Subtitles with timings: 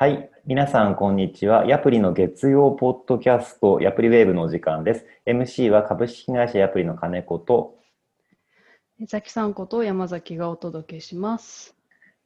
[0.00, 0.30] はい。
[0.46, 1.66] 皆さん、こんにちは。
[1.66, 5.04] ヤプリの月曜ポッドキャスト、ヤプリウェーブのお時間です。
[5.26, 7.74] MC は株式会社ヤプリの金子と、
[8.98, 11.76] 江崎さんこと山崎がお届けします。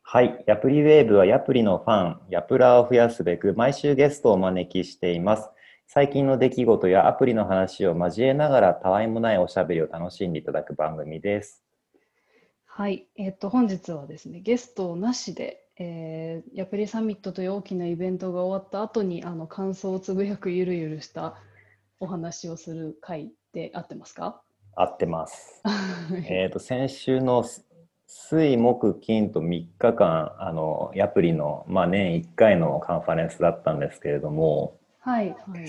[0.03, 0.45] はい。
[0.47, 5.51] ヤプリウェーブはヤプリのファン、ヤプラーを増やすべく、毎週ゲストをお招きしています。
[5.89, 11.65] 最近の出来事やアプリの話を交えながら、たわいもないおしゃべりを楽しんでいただく番組です。
[12.67, 21.35] はい、えっと本日はですねゲストなしで、えー、ヤプリサミットという大きなイベントが終わった後にあの感想をつぶやくゆるゆるした
[21.99, 24.41] お話をする回で合ってますか？
[24.77, 25.63] 合ってます。
[26.29, 27.45] えっと、先週の
[28.07, 35.67] 水木金と3日間あのヤプリの、まあ、年1回のカンファレンスだったんですけれどもはいはい。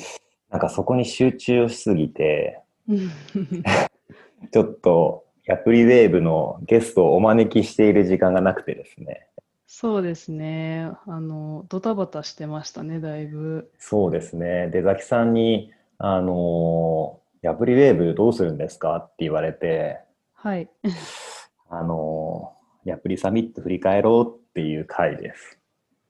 [0.50, 3.10] なんかそこに集中しすぎてうん
[4.52, 9.28] ちょっとヤプリウェーブのゲストをお招きしている時間がなくてですね
[9.68, 10.92] そうですね。
[11.08, 13.72] あのドタバタしてましたねだいぶ。
[13.80, 20.00] そうですね出崎さんにあの「ヤプリウェーブどうするんですか?」って言われて
[20.34, 20.70] はい。
[21.70, 25.60] あのヤプリサミット振り返ろうっていう回です。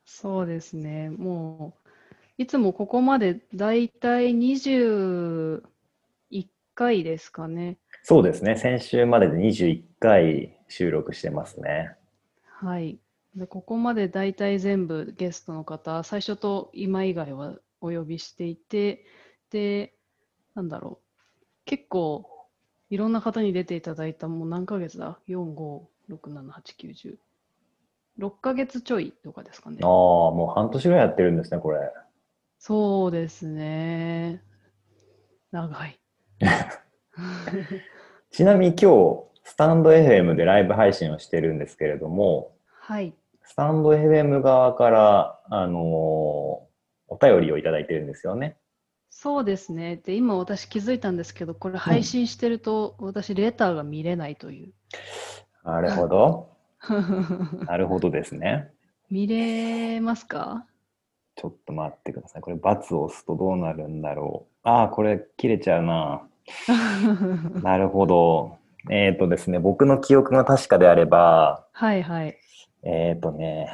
[0.05, 1.09] そうですね。
[1.09, 1.89] もう
[2.37, 5.61] いつもここまでだいたい21
[6.75, 7.77] 回ですかね。
[8.03, 8.57] そうですね。
[8.57, 11.95] 先週までで21回収録してますね。
[12.43, 12.99] はい。
[13.35, 19.05] で、ここまで大体全部ゲストの方、最初と今以外はお呼びしていて、
[19.51, 19.93] で、
[20.55, 21.45] なんだろう。
[21.65, 22.29] 結構、
[22.89, 27.17] いろんな方に出ていただいた、もう何ヶ月だ ?4、5、6、7、8、9、10。
[28.19, 29.89] 6ヶ月ちょいとかですかねああ、。
[29.89, 31.79] もう半年ぐらいやってるんですね、これ。
[32.59, 34.41] そうですね。
[35.51, 35.99] 長い。
[38.31, 43.13] ちなみに今日、スタンド FM でライブ配信をしてるんですけれども、はい。
[43.45, 46.65] スタンド FM 側から、あのー
[47.07, 48.57] お便りをいただいてるんですよね。
[49.11, 49.97] そうですね。
[49.97, 54.73] で、今私気づいたんですけど、これ配信してると、私レターが見れないという。
[55.63, 56.49] なるほど。
[57.67, 58.71] なるほどですね。
[59.11, 60.65] 見れますか？
[61.35, 62.41] ちょっと待ってください。
[62.41, 64.67] これ、×を押すとどうなるんだろう。
[64.67, 66.23] ああ、これ、切れちゃうな。
[67.61, 68.57] なるほど。
[68.89, 72.37] えっ、とですね、僕の記憶が確かであれば、はいはい。
[72.85, 73.67] えっ、とね、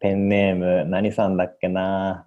[0.00, 2.26] ペンネーム、何さんだっけな？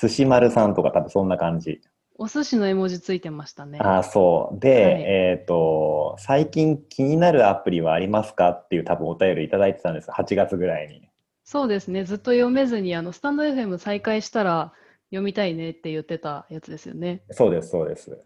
[0.00, 1.80] 寿司丸さんとか多分そんな感じ。
[2.16, 3.78] お寿司の絵文字ついてましたね。
[3.80, 4.60] ああ、そう。
[4.60, 10.10] で、はいえっ、と、最近気になるアプリはありますかっていう多分お便りいただいてたんです。
[10.10, 11.08] 8月ぐらいに。
[11.44, 12.04] そうですね。
[12.04, 14.72] ずっと読めずに、あの、スタンド FM 再開したら
[15.10, 17.22] 読みたいねって言ってたやつですよね。
[17.30, 18.18] そうです、そうです。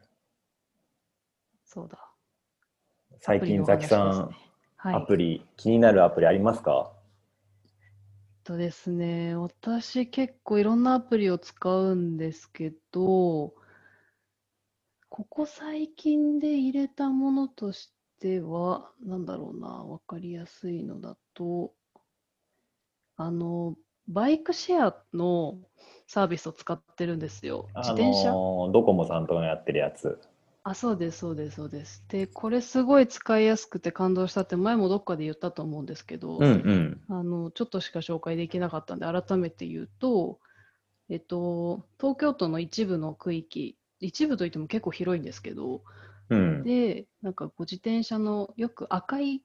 [1.65, 1.99] そうだ。
[3.21, 4.31] 最近、ザキさん、
[4.77, 4.95] はい。
[4.95, 6.94] アプリ、気になるアプリありますか？
[8.45, 13.55] とですね、私結構いろんなアプリを使うんですけど、
[15.09, 21.73] ここ最近で入れたものとしては、なんだろうな、わかりやすいのだと、
[23.17, 23.77] あの、
[24.09, 25.59] バイクシェアの
[26.07, 27.69] サービスを使ってるんですよ。
[27.77, 28.31] 自転車？
[28.31, 30.21] あのードコモさんとやってるやつ。
[30.65, 32.03] あ、そうです、そうです、そうです。
[32.09, 37.01] で、これすごい使いやすくて感動したって前もどっかで言ったと思うんですけど、うんうん。
[37.09, 40.41] あの、ちょっとしか紹介できなかったんで、改めて言うと、
[41.11, 45.83] えっと、東京都の一部の区域、一部といっても結構広いんですけど、
[46.31, 46.65] うん。
[46.65, 49.43] で、なんかこう自転車の、よく赤い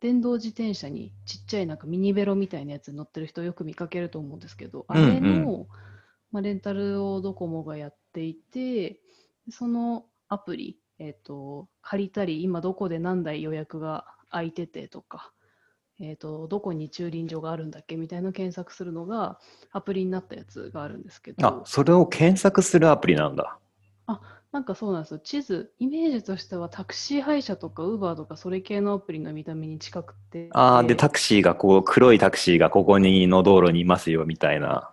[0.00, 5.66] 電動自転車にちっちゃいなんかミニベロみたいなやつに乗ってる人よく見かけると思うんですけど、あうんうんれの、
[6.30, 9.00] まあ、レンタルをドコモがやっていて、
[9.50, 15.32] そのアプリ、えっと、借りたり、今どこで何台予約が空いててとか、
[16.00, 19.38] えっと、どこに駐輪場があるんだっけみたいなの検索するのが
[19.72, 23.58] アプリになったやつがあるんですけあど、、それを検索するアプリなんだ。
[24.52, 25.18] なんかそうなんですよ。
[25.18, 30.50] 地図、イメージとしてはタクシー配車とかウーバーとかそれ系のアプリの見た目に近くて。
[30.52, 34.92] ああ、で、タクシーがこう、黒いタクシーがここにの道路にいますよ、みたいな。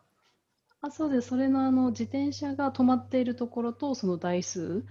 [0.81, 1.27] あ、そうです。
[1.27, 4.85] それのあの自転車が止まっているところとその台数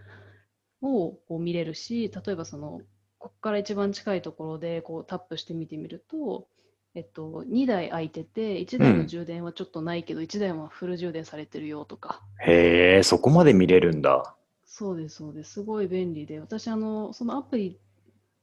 [0.82, 2.80] をこう見れるし、例えばその、
[3.18, 6.46] ここから一番近いところでこうタップして見てみると、
[6.94, 12.22] えっと、2台空いてて、1台の充電はちょっとないけど、1台はフル充電されてるよとか。
[12.44, 14.34] へえ、そこまで見れるんだ。
[14.64, 15.52] そうです、そうです。
[15.54, 17.78] すごい便利で、私、あの、そのアプリ、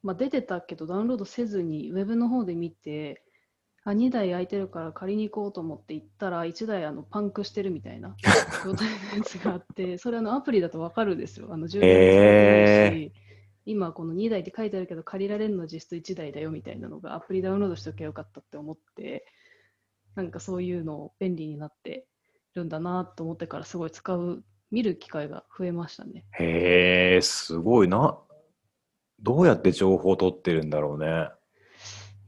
[0.03, 3.24] まあ、出てたけど、ダウンロードせずに、ウェブの方で見て、
[3.85, 8.15] あ、2台空いてるから借りに行こうと思って行ったら、1台あのパンクしてるみたいな
[8.65, 11.47] 状態のやつがあって、それあのアプリだとわかるんですよ。
[11.51, 13.13] あの充電もされてないし、
[13.65, 19.27] 今この2台って書いてあるけど、借りられるのは実質1台だよみたいなのが、アプリダウンロードしておけばよかったって思って、
[20.15, 22.07] なんかそういうの便利になって
[22.55, 26.25] るんだなと思ってからすごい使う、見る機会が増えましたね。
[26.39, 28.19] へえ、すごいな。
[29.19, 31.29] どうやって情報を取ってるんだろうね。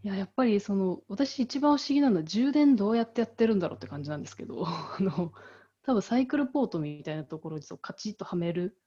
[0.08, 5.34] いや、やっぱりその、私一番不思議なのは充電どうやってやってるんだろうって感じなんですけど、 あの、
[5.84, 8.78] 多分サイクルポートみたいなところにそうカチッとはめる、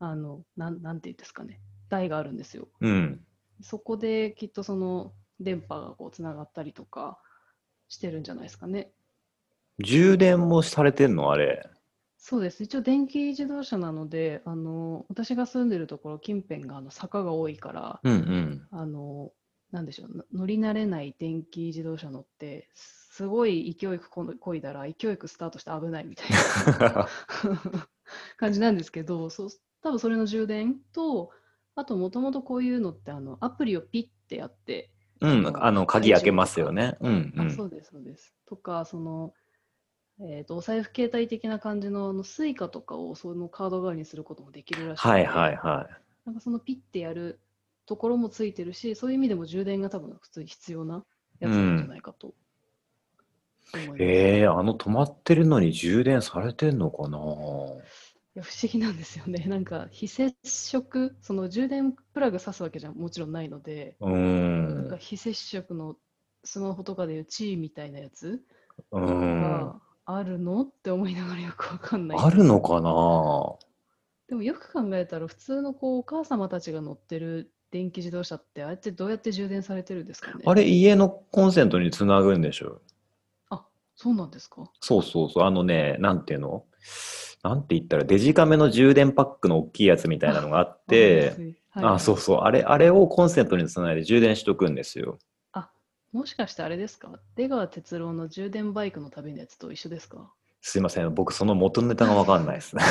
[0.00, 2.66] あの、なん、なんていうんですかね、台があるんですよ。
[2.80, 3.24] うん。
[3.60, 7.20] そこできっとその電波がこうつながったりとか
[7.86, 8.92] してるんじゃないですかね。
[9.78, 11.30] 充電もされてんの？
[11.30, 11.70] あれ。
[12.18, 12.64] そうです。
[12.64, 18.68] 一応電気自動車なので、あの、私が住んでるところ近辺があの坂が多いから、うんうん。
[18.72, 19.32] あの、
[19.72, 27.08] なんでしょう、の乗り慣れない電気自動車乗って、すこい勢いよくこいだら、勢いよくスタートして危ないみたいな
[28.36, 29.48] 感じなんですけど、そう、
[29.80, 31.30] 多分それの充電と、
[31.74, 34.90] あともともとこういうのって、あの、アプリをピッてやって、
[35.22, 36.98] うん、あの、鍵開けますよね。
[37.00, 37.50] うんうあ、ん。
[37.50, 38.34] そうです、そうです。
[38.44, 39.32] とか、その、
[40.20, 45.88] えっと、お財布携帯的な感じの、あの、 Suicaとかをそのカード代わりにすることもできるらしくて、はいはいは
[46.26, 47.40] なんかそのピッてやる
[47.86, 51.04] ところもついてるし、そういう意味でも充電が多分普通に必要な
[51.40, 52.34] やつなんじゃないかと
[53.74, 54.02] 思います。
[54.02, 54.02] い。
[54.04, 57.18] ええ、あの止まってるのに充電されてんのかな？
[58.34, 59.44] いや不思議なんですよね。
[59.48, 64.10] なんか非接触、その充電プラグ挿すわけじゃもちろんないので、うー
[64.90, 64.98] なん。
[64.98, 65.96] 非接触の
[66.44, 68.42] スマホとかでいうチーみたいなやつ
[68.90, 69.40] うーん。
[69.42, 72.18] があるのって思いながらよくわかんない。
[72.18, 73.54] あるのかな？
[74.28, 80.44] でもよく考えたら普通のこうお母様たちが乗ってる電気自動車ってあれってどうやって充電されてるんですかね？
[80.44, 82.80] あれ、家のコンセントにつなぐんでしょ
[83.50, 83.64] あ、
[83.96, 84.70] そうなんですか？
[84.80, 85.44] そうそうそう。
[85.44, 86.64] あのね、なんていうの？
[87.42, 92.18] なんて言ったら、デジカメの充電パックの大きいやつみたいなのがあって、あ、そうう。
[92.18, 92.38] そう。
[92.42, 95.18] あれ、あれをコンセントにつないで充電しとくんですよ。
[96.12, 97.10] もしかしてあれですか？
[97.36, 100.30] 出川哲朗の充電バイクの旅のやつと一緒ですか？
[100.60, 101.14] すいません。
[101.14, 102.82] 僕、その元ネタがわかんないですね。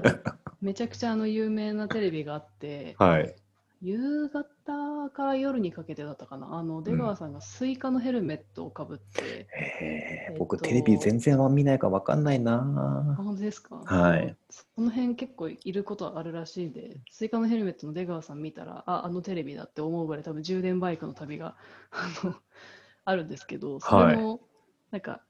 [0.62, 3.34] めちゃくちゃあの有名なテレビがあって、はい。
[3.84, 6.54] 夕方から夜にかけてだったかな。
[6.54, 13.14] あの出川さんがスイカのヘルメットをかぶって、へえ、え僕、テレビ全然見ないからわかんないあ、な。
[13.16, 13.82] 本当ですか？
[13.84, 14.36] はい。
[14.50, 21.56] その辺結構いることはあるらしいんで、スイカのヘルメットの出川さん見たら、あ、あのテレビだって思うぐらい多分充電バイクの旅が
[23.04, 24.42] あるんですけど、それも
[24.92, 25.22] なんか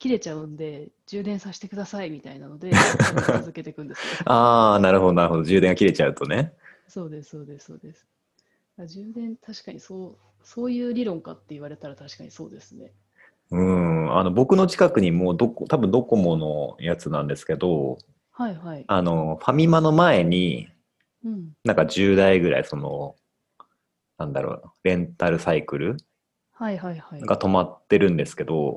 [0.00, 2.72] 切れちゃうんで充電させてくださいみたいなので
[3.38, 4.04] 続けていくんですよ。
[4.32, 5.44] ああ、なるほど、なるほど。
[5.44, 6.52] 充電が切れちゃうとね。
[6.92, 8.06] そうです、そうです、そうです。
[8.78, 12.92] あ充電確かにそう、そういう理論かって言われたら確かにそうですね。
[13.50, 14.14] うん。
[14.14, 17.96] あの、僕の近くにもうどこ、多分ドコモのやつなんですけど、
[18.30, 18.84] はいはい。
[18.86, 20.68] あの、ファミマの前に、
[21.24, 21.52] うん。
[21.64, 23.16] なんか10台ぐらい、その、
[24.18, 25.96] なんだろう、レンタルサイクル
[26.52, 27.22] はいはいはい。
[27.22, 28.76] が止まってるんですけど、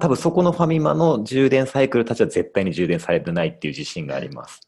[0.00, 4.60] 多分そこのファミマの充電サイクルたちは絶対に充電されてないっていう自信があります。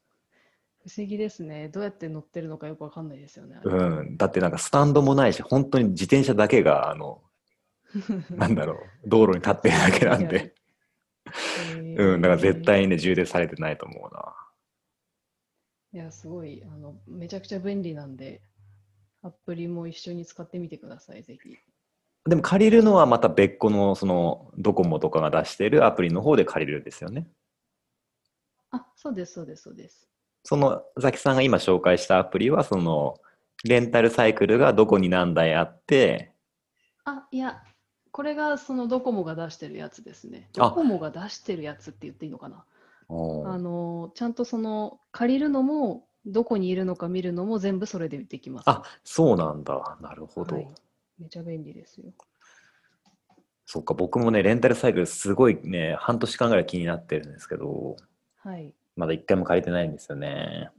[0.86, 1.68] 不思議ですね。
[1.68, 3.58] どうやって乗ってるのかよくわかんないですよね。
[3.64, 4.16] うん。
[4.16, 7.22] だってなんかスタンドもないし、本当に自転車だけが、あの、
[8.30, 10.54] なんだろう、道路に立ってるだけなんで。
[11.98, 12.20] うん。
[12.20, 14.32] だから絶対にね、充電されてないと思うな。
[15.92, 18.40] いや、すごい、あの、めちゃくちゃ便利なんで、
[19.22, 21.56] アプリも一緒に使ってみてください、ぜひ。
[22.28, 27.26] でも借りるのはまた別個の、その、ドコモとかが出してるアプリの方で借りるんですよね。
[28.70, 30.08] あ、そうです、そうです、そうです。
[30.46, 33.16] その、ザキさんが今紹介したアプリは、その、
[33.64, 36.30] レンタルサイクルがどこに何台あって、
[37.04, 37.64] あ、いや、
[38.12, 40.48] これがそのドコモが出してるやつですね。
[40.58, 42.64] あドコモが出してるやつって言っていいのかな。
[43.08, 48.64] あの、ちゃんとその、借りるのも、どこにいるのか見るのも全部それでできます。
[48.70, 49.98] あ、そうなんだ。
[50.00, 50.56] なるほど。
[50.56, 50.68] はい
[51.18, 52.12] めちゃ便利ですよ。
[53.64, 57.96] そっか、僕もね、レンタルサイクルすごいね、半年間ぐらい気になってるんですけど、
[58.36, 58.74] はい。
[58.96, 60.70] まだ一回も借りてないんですよね。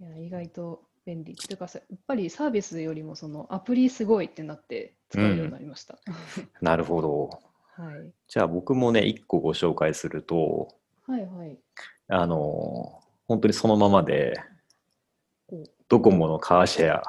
[0.00, 1.34] いや、意外と便利。
[1.34, 5.98] というかさ、やっぱりサービスよりもそのアプリすごいってなって使うようになりました。
[6.60, 7.30] なるほど。
[7.74, 8.12] はい。
[8.28, 10.74] じゃあ僕もね、一個ご紹介すると、
[11.06, 11.58] はいはい。
[12.08, 13.02] あのー
[13.32, 14.34] 本当にそのままで
[15.48, 17.02] お、ドコモのカーシェア。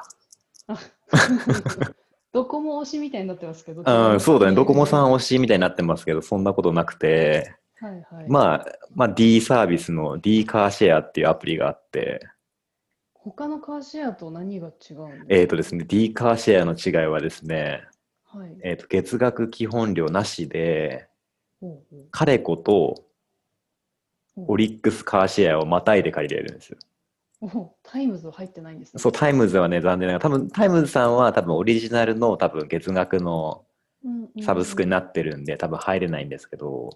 [0.68, 0.78] あ
[2.32, 3.82] ドコモ推しみたいになってますけど。
[3.86, 8.28] うん、そうだね、ドコモさんは推しみたいになってますけど、そんなことなくて、いはい。
[8.28, 12.20] まあ、まあ D サービスの D カーシェアっていうアプリがあって、
[13.14, 15.26] 他のカーシェアと何が違うんですか？
[15.28, 17.84] えっ、とですね、D カーシェアの違いはですね、
[18.24, 18.56] はい。
[18.62, 21.08] えっ、と、月額基本料なしで、
[21.60, 23.04] ほうほうカレコと
[24.36, 26.78] オリックスカーシェアをまたいで借りれるんですよ。
[27.40, 29.00] おタイムズは入ってないんですね。
[29.00, 33.64] そう、タイムズはね、残念ながら、多分タイムズさんは多分オリジナルの多分月額の
[34.04, 36.90] うんうんサブスクにうんなってるんで、多分入れないんですけど、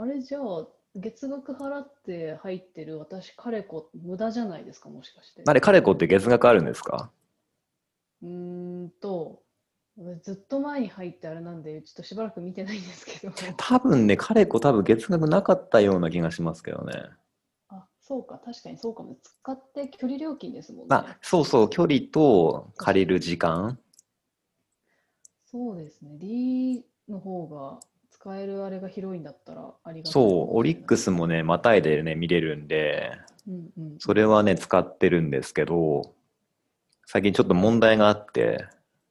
[0.00, 5.42] あれじゃあ、月額払って入ってる私、カレコ、無駄じゃないですか、もしかして。
[5.44, 7.10] あれ、カレコって月額あるんですか？
[8.22, 9.42] うーんと、
[10.22, 13.32] ずっと前に入ってあれなんで、ちょっとしばらく見てないんですけど。
[13.56, 16.92] 多分ね、カレコ多分月額なかったような気がしますけどね。
[17.68, 19.16] あ、そうか、確かにそうかも。
[19.20, 20.94] 使って距離料金ですもんね。
[20.94, 23.80] あ、そうそう、距離と借りる時間。
[25.44, 26.10] そうですね。
[26.18, 27.80] D の方が
[28.28, 30.20] 使えるあれが広いんだったらありがたいそ
[30.52, 31.04] う、オリックス。
[31.04, 33.12] スもね、またいでね、見れるんで、
[33.46, 33.98] うんうん。
[33.98, 36.14] それはね、使ってるんですけど、
[37.06, 38.66] 最近ちょっと問題があって、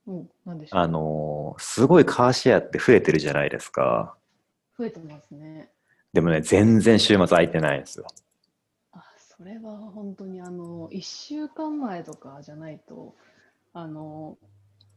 [0.07, 0.81] うん、なんでしょう。
[0.81, 4.15] あのーすごいカーシェアって増えてるじゃないですか。
[4.77, 5.71] 増えてますね。
[6.13, 8.05] でもね、全然週末空いてないんですよ。
[8.91, 13.15] あ、それは本当にあの、1週間前とかじゃないと、
[13.73, 14.37] あの、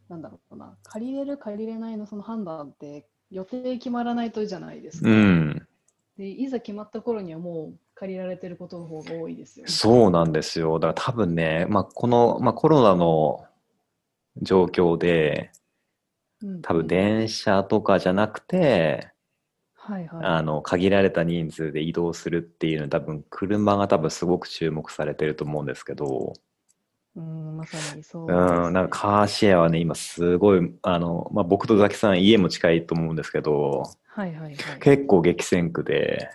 [0.08, 5.08] なんだろうな、借りれる、借りれないのその判断って予定決まらないとじゃないですか。
[5.08, 5.66] うん。
[6.18, 9.72] で、いざ決まった頃にはもう借りられてることの方が多いですよね。
[9.72, 10.78] そうなんですよ。
[10.78, 13.46] だから多分ね、まあ、この、まあ、コロナの
[14.42, 15.50] 状況で、
[16.42, 19.12] うん多分電車とかじゃなくて、
[19.74, 20.24] はいはい。
[20.24, 26.32] あの、限られた人数で移動するっていうのは多分車が多分すごく注目されてると思うんですけど、
[27.16, 28.34] うん、まさにそうね
[28.70, 34.56] ん、なんかカーシェアはね、今すごい、あの、まあ、僕とザキさん家も近いと思うんですけど、はいはいはい。
[34.80, 36.30] 結構激戦区で、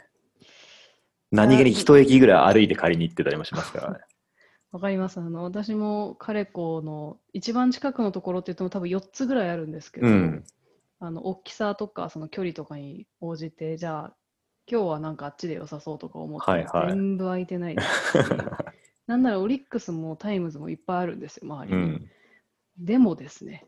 [1.31, 3.99] 何気に一駅ぐらい歩いて借りに行ってたりもしますからね。
[4.71, 5.19] わかります。
[5.19, 10.43] あの、私もカレコの一番近くのところって言っても多分4つぐらいあるんですけど、うん。
[10.99, 14.15] あの、大きさとかその距離とかに応じて、じゃあ、
[14.69, 18.29] 今日はなんかあっちで良さそうとか思ってもはいはい全部空いてないですし、
[19.07, 21.83] なんならオリックスもタイムズもいっぱいあるんですよ、周りに。
[21.83, 22.09] うん。
[22.77, 23.65] でもですね、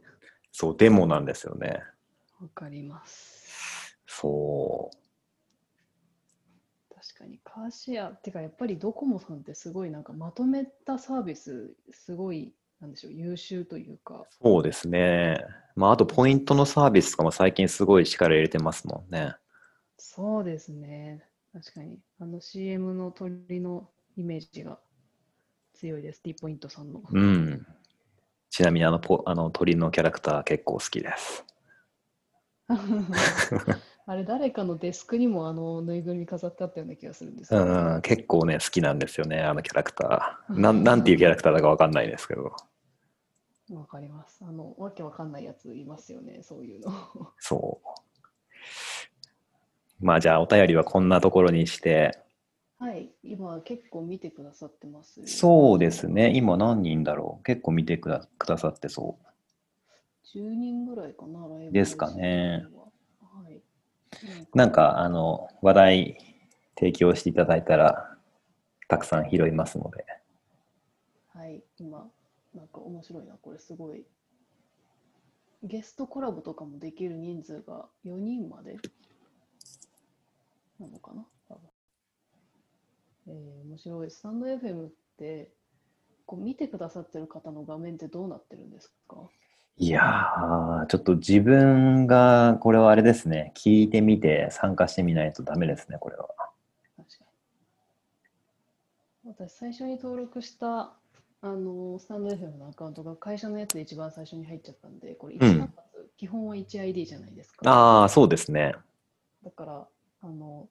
[0.52, 1.84] そう、でもなんですよね。
[2.42, 3.96] わかります。
[4.08, 4.90] そ
[6.96, 14.44] 確かにカーシェア、ってかやっぱりドコモさんってすごいなんかまとめたサービス、すごい、なんでしょう、優秀というか、う。
[14.44, 15.46] そうですね。
[15.76, 19.36] まあ、あとポイントのサービスとかも最近すごい力入れてますもんね。
[20.00, 21.24] そうですね。
[21.54, 22.00] 確かに。
[22.20, 24.80] あの CM の鳥のイメージが
[25.78, 26.22] 強いです。
[26.22, 27.02] T ポイントさんの。
[27.10, 27.66] うん。
[28.50, 31.46] ちなみにあのポ、あの鳥のキャラクター結構好きです。
[34.10, 40.60] あれ、誰かのデスクにもあのぬいぐるみ飾ってあったような気がするんですけど、うん、結構ね、好きなんですよね、あのキャラクター。
[40.60, 42.56] なん、なんていうキャラクターだかわかんないですけど。
[43.74, 44.40] わかります。
[44.44, 46.92] あの、わけわかんないやついますよね、そういうの。
[47.38, 47.88] そう。
[50.00, 52.18] まあじゃあお便りはこんなところにして。
[52.80, 55.26] はい、今結構見てくださってます。
[55.26, 56.32] そうですね。
[56.36, 57.44] 今何人だろう。
[57.44, 59.18] 結構見てくだくださってそ
[60.36, 62.84] 10人ぐらいかな、ライブですかねは。
[63.42, 63.56] はい。
[63.56, 63.62] う。
[64.58, 66.18] なんかあの話題
[66.78, 68.16] 提供していただいたら
[68.88, 70.06] たくさん拾いますので。
[71.34, 72.08] はい、今、
[72.54, 74.06] なんか面白いな、これすごい。
[75.64, 78.78] ゲストコラボとかもできる人数が4人まで
[80.80, 81.26] なのかな？
[83.28, 84.12] えー、面白い。
[84.12, 85.52] スタンド FM って、
[86.26, 89.18] こう見てくださってる方の画面ってどうなってるんですか？
[89.80, 93.52] いやー、ちょっと自分がこれはあれですね。
[93.56, 96.28] 聞いてみて参加してみないとダメですね、これは。
[96.98, 97.26] 確か
[99.26, 99.34] に。
[99.36, 100.94] 私、最初に登録した、
[101.42, 105.74] あのスタンド FM のアカウントが会社のやつで一番最初に入っちゃったんで、これ一うん
[106.18, 107.70] 基本は 1ID じゃないですか。
[107.70, 108.74] ああ、そうですね。
[109.44, 109.88] だから、
[110.22, 110.68] あの、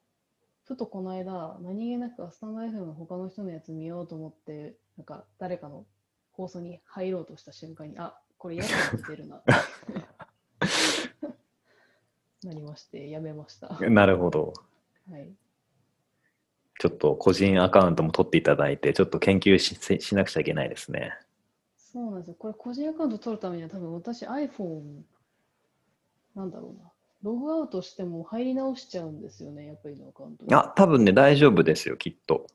[0.67, 5.85] ふとこの間、何気なくスタンド FM の他の人のやつ見ようと思って、なんか誰かの
[6.33, 9.41] 放送に入ろうとした瞬間に、あ、これやつ見てるな。
[12.43, 13.69] なりまして、やめました。
[13.69, 14.51] はなるほど。
[15.09, 15.31] い。
[16.79, 21.17] ちょっと個人アカウントも取っていただいて、ちょっと研究しししなくちゃいけないですね。
[21.77, 22.35] そうなんですよ。
[22.37, 25.03] これ個人アカウント取るためには多分私 iPhone、
[26.35, 26.91] なんだろうな。
[27.23, 30.53] ログアウトしても入り直しちゃうんですよね、やっぱりのアカウントに。
[30.53, 32.47] あ、多分ね、大丈夫ですよ、きっと。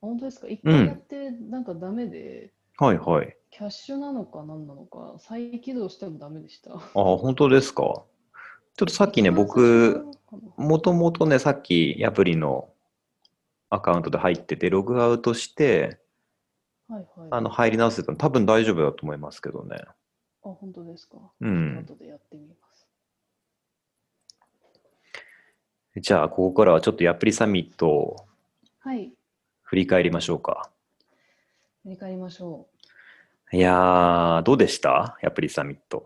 [0.00, 0.46] 本当ですか？
[0.48, 3.36] 一うん回やってなんかダメで、はいはい。
[3.50, 6.74] キャッシュなのか何なのか、再起動してもダメでした。
[6.74, 7.82] あ、本当ですか？
[7.82, 8.04] ちょ
[8.84, 10.04] っとさっきね、僕、
[10.58, 12.68] もともとね、さっきアプリの
[13.70, 15.98] アカウントで入ってて、ログアウトして、
[16.88, 17.28] はいはい。
[17.30, 19.78] あの、入り直せたの多分大丈夫だと思いますけどね。
[19.86, 19.94] あ、
[20.42, 21.16] 本当ですか？
[21.40, 21.78] うん。
[21.80, 22.60] 後でやってみます。
[25.98, 28.16] じゃあ、ここからはちょっとアプリサミットを
[28.80, 29.12] はい。
[29.62, 30.70] 振り返りましょうか。
[31.84, 32.66] 振り返りましょ
[33.52, 35.16] いやー、どうでした？
[35.24, 36.04] アプリサミット。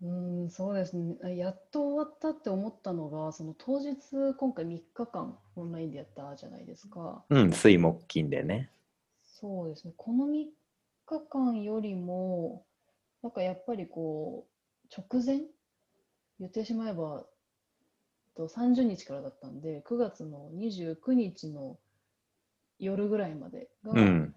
[0.00, 0.06] う。
[0.06, 1.16] うん、そうですね。
[1.22, 7.22] あやっと終わったって思ったのが、その当日、今回3日間オンラインでやったじゃないですか。
[7.28, 8.70] うん、水木金でね。
[9.22, 9.92] そうですね。
[9.96, 12.64] この3日間よりも、
[13.22, 14.46] なんかやっぱりこ
[14.86, 15.42] う、直前？
[16.38, 17.24] 言ってしまえば、
[18.36, 21.78] と30日からだったんで、9月の29日の
[22.78, 24.34] 夜ぐらいまでが、うん。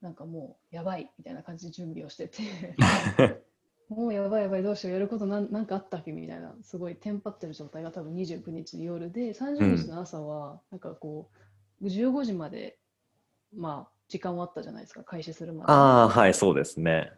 [0.00, 2.42] なんかもうやばいみたいな感じで準備をしてて、
[3.90, 11.28] もうやばいやばいどうしようやることなんなんかあったっけみたいな、すごいテンパってる状態が多分29日の夜で、30日の朝は、なんかこ
[11.82, 12.78] う、15時まで、
[13.52, 15.72] まあ、時間はあったじゃないですか、開始するまで。
[15.72, 17.12] ああ、はい、そうですね。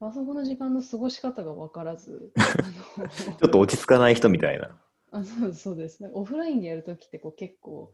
[0.00, 2.32] あそこの時間の過ごし方が分からず、
[3.40, 4.78] ちょっと落ち着かない人みたいな。
[5.12, 6.02] あそうそうです。
[6.02, 7.92] なんかオフラインでやるときってこう結構、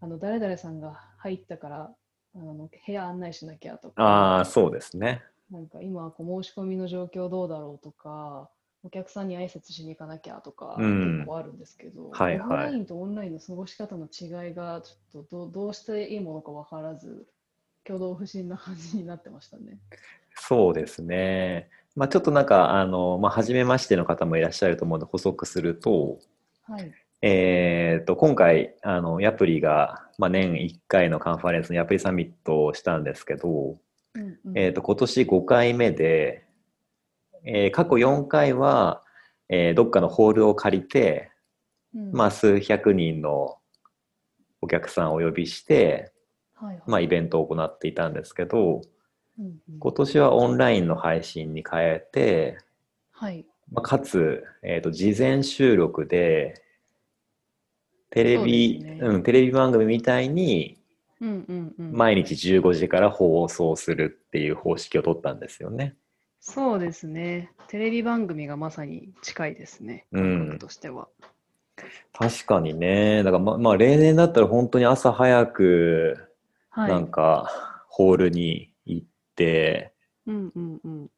[0.00, 1.90] あの誰々さんが入ったから
[2.34, 5.22] あの部屋案内しなきゃとか、ああ、そうですね。
[5.50, 8.50] なんか今こう申し込みの状況どうだろうとか、
[8.82, 17.26] お客さんに挨拶しに行かなきゃとか、うん結構あるんですけど、はいはいオフラインとオンラインの過ごし方の違いがちょっとどうどうしていいものか分からず、
[17.84, 19.78] 挙動不審な感じになってましたね。
[20.34, 21.68] そうですね。
[21.96, 26.20] まあ、ちょっとなんか、あの、まあ、初めましての方もいらっしゃると思うので補足すると、
[26.70, 26.92] はい。
[27.22, 33.76] えー、と今回あのヤプリが、まあ、年1回のカンファレンスのヤプリサミットをしたんですけど、
[34.14, 36.44] うんうんえー、と今年5回目で、
[37.44, 39.02] えー過去4回は、
[39.48, 41.32] えーどっかのホールを借りて、
[41.92, 43.58] うんまあ、数百人の
[44.62, 46.12] お客さんをお呼びして、
[46.54, 48.82] はいはいまあ、イベントを行っていたんですけど
[49.38, 52.58] うんうん今年はオンラインの配信に変えて、
[53.10, 53.44] はい。
[53.72, 56.62] まあ、かつ、えー、と事前収録で
[58.10, 60.80] テレビそうねうん、テレビ番組みたいに
[61.20, 61.92] うんうんうん。
[61.92, 65.94] 毎日15時から放送するっていう方式を取ったんですよね。
[66.40, 67.52] そうですね。
[67.68, 70.06] テレビ番組がまさに近いですね。
[70.12, 71.08] うんとしては。
[72.12, 73.22] 確かにね。
[73.22, 76.16] だからままあ例年だったら本当に朝早く
[76.70, 76.90] はい。
[76.90, 77.50] なんか
[77.88, 79.92] ホールに行って
[80.26, 81.10] うんうんうん。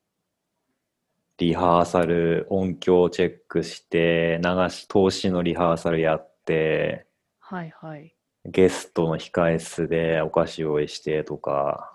[1.43, 7.07] リハーサル音響チェックして流し通しのリハーサルやって
[7.41, 8.15] はいはい。
[8.45, 11.93] ゲストの控え室でお菓子用意してとか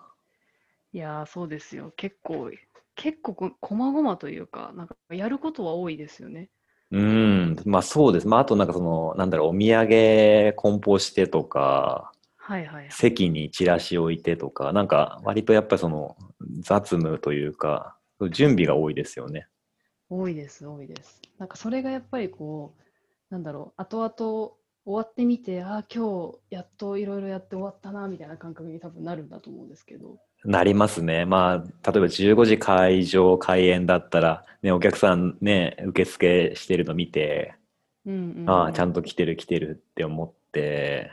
[0.92, 1.94] いやー、そうですよ。
[1.96, 2.52] 結構、
[2.96, 6.50] 結構こ、こまごまというか、なんかやることは多いですよね。
[6.92, 8.28] うんまあそうです。
[8.28, 12.88] まああとなんかそのなんだろうお土産梱包してとかはいはいはい。
[12.92, 16.18] 席にチラシ置いてとかなんか割とやっぱりその
[16.60, 17.97] 雑務というか
[18.32, 19.48] 準備が多いですよね。
[20.10, 21.22] 多いです、多いです。
[21.38, 22.82] なんかそれがやっぱりこう、
[23.30, 24.54] なんだろう、後々
[24.86, 30.18] 終わってみて、ああ、今日やっといろいろやって終わったな、みたいな感覚に多分なるんだと思うんですけど。
[30.46, 31.26] なりますね。
[31.26, 37.56] まあ、例えば15時会場、開演だったら、ね、お客さんね、受付してるの見て、
[38.06, 41.12] うんうんうん、ああ、ちゃんと来てる来てるって思って、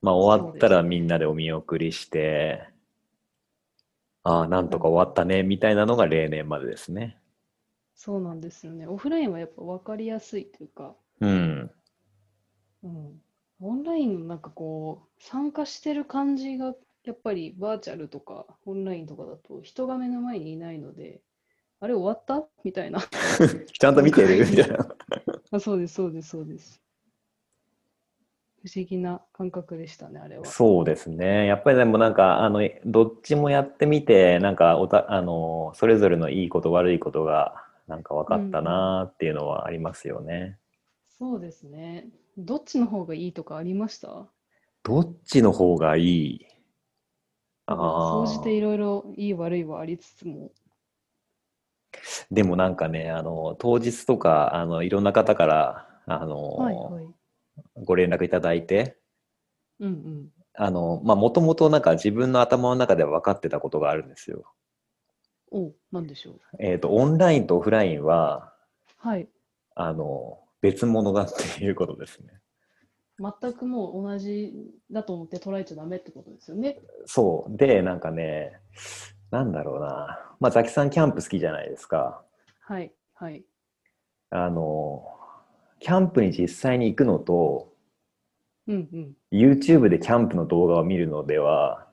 [0.00, 2.66] まあ終わったらみんなでお見送りして、
[4.22, 7.18] ああ、なんとか終わったね、みたいなのが例年までですね。
[7.94, 8.86] そうなんですよね。
[8.86, 11.70] オフラインはやっぱ分かりやすいというか、うん。
[12.82, 13.22] うん、
[13.60, 21.22] オンラインのなんかこう、参加してる感じが、やっぱりバーチャルとかオンラインとかだと人が目の前にいないので、
[21.80, 22.46] あれ終わった？
[22.62, 23.00] みたいな。
[23.72, 24.46] ちゃんと見てる？
[24.50, 24.96] みたいな。
[25.52, 26.82] あ、そうです、そうです、そうです。
[28.62, 30.44] 不思議な感覚でしたね、あれは。
[30.44, 31.46] そうですね。
[31.46, 40.58] やっぱりでもなんか、あの、どっちもやってみて、なんかおた、あの、それぞれのいいこと悪いことが、なんか分かったなっていうのはありますよね。
[41.08, 42.06] そうですね。
[42.36, 44.28] どっちの方がいいとかありました？
[44.82, 46.46] どっちの方がいい？
[47.66, 47.74] あ
[48.26, 48.52] 総じてあ。
[48.52, 50.52] いろいろいい悪いはありつつも。
[52.30, 57.06] でもなんかね、あの、当日とか、あの、いろんな方から、あの、はいはい。
[57.76, 58.96] ご連絡いただいて、
[59.78, 60.28] うんうん。
[60.54, 64.44] あの、まあ、もともとなんか自分の頭の中では分かってたことがあるんですよ。
[65.52, 66.40] お、なんでしょう？
[66.58, 68.52] えっと、オンラインとオフラインは、
[68.98, 69.28] はい。
[69.74, 72.40] あの、別物だっていうことですね。
[73.18, 74.54] 全くもう同じ
[74.90, 76.80] だと思って捉えちゃダメってことですよね。
[77.06, 77.56] そう。
[77.56, 78.58] で、なんかね、
[79.30, 80.18] なんだろうな。
[80.40, 82.22] まあ、ザキさんキャンプ好きじゃないですか。
[82.60, 82.92] はい。
[83.14, 83.44] はい。
[84.30, 85.19] あの、
[85.80, 87.72] キャンプに実際に行くのと、
[88.68, 89.16] うんうん。
[89.32, 91.88] YouTube でキャンプの動画を見るのでは、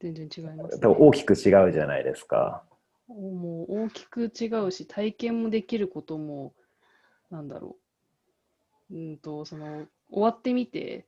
[0.00, 2.64] 全然違います、多分大きく違うじゃないですか。
[3.08, 6.54] もう大きく違うし、体験もできることも、
[7.30, 7.76] なんだろ
[8.90, 8.94] う。
[8.96, 11.06] うんと、その、終わってみて、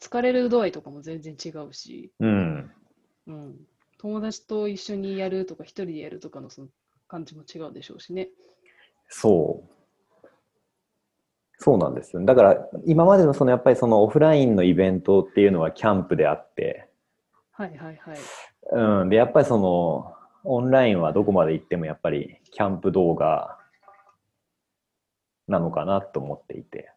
[0.00, 2.70] 疲れる度合いとかも全然違うし、うん。
[3.26, 3.56] うん。
[3.98, 6.68] 友達と一緒にやるとか、一人でやるとかの、その、
[7.08, 8.28] 感じも違うでしょうしね。
[9.08, 9.77] そう。
[11.58, 12.24] そうなんですよ。
[12.24, 16.88] だから今までのそのやっぱりそのオフラインのイベントっていうのはキャンプであって、
[17.50, 18.18] はいはいはい。
[18.70, 23.58] うん、でやっぱりそのオンラインはどこまで行ってもやっぱりキャンプ動画
[25.48, 26.92] なのかなと思っていて。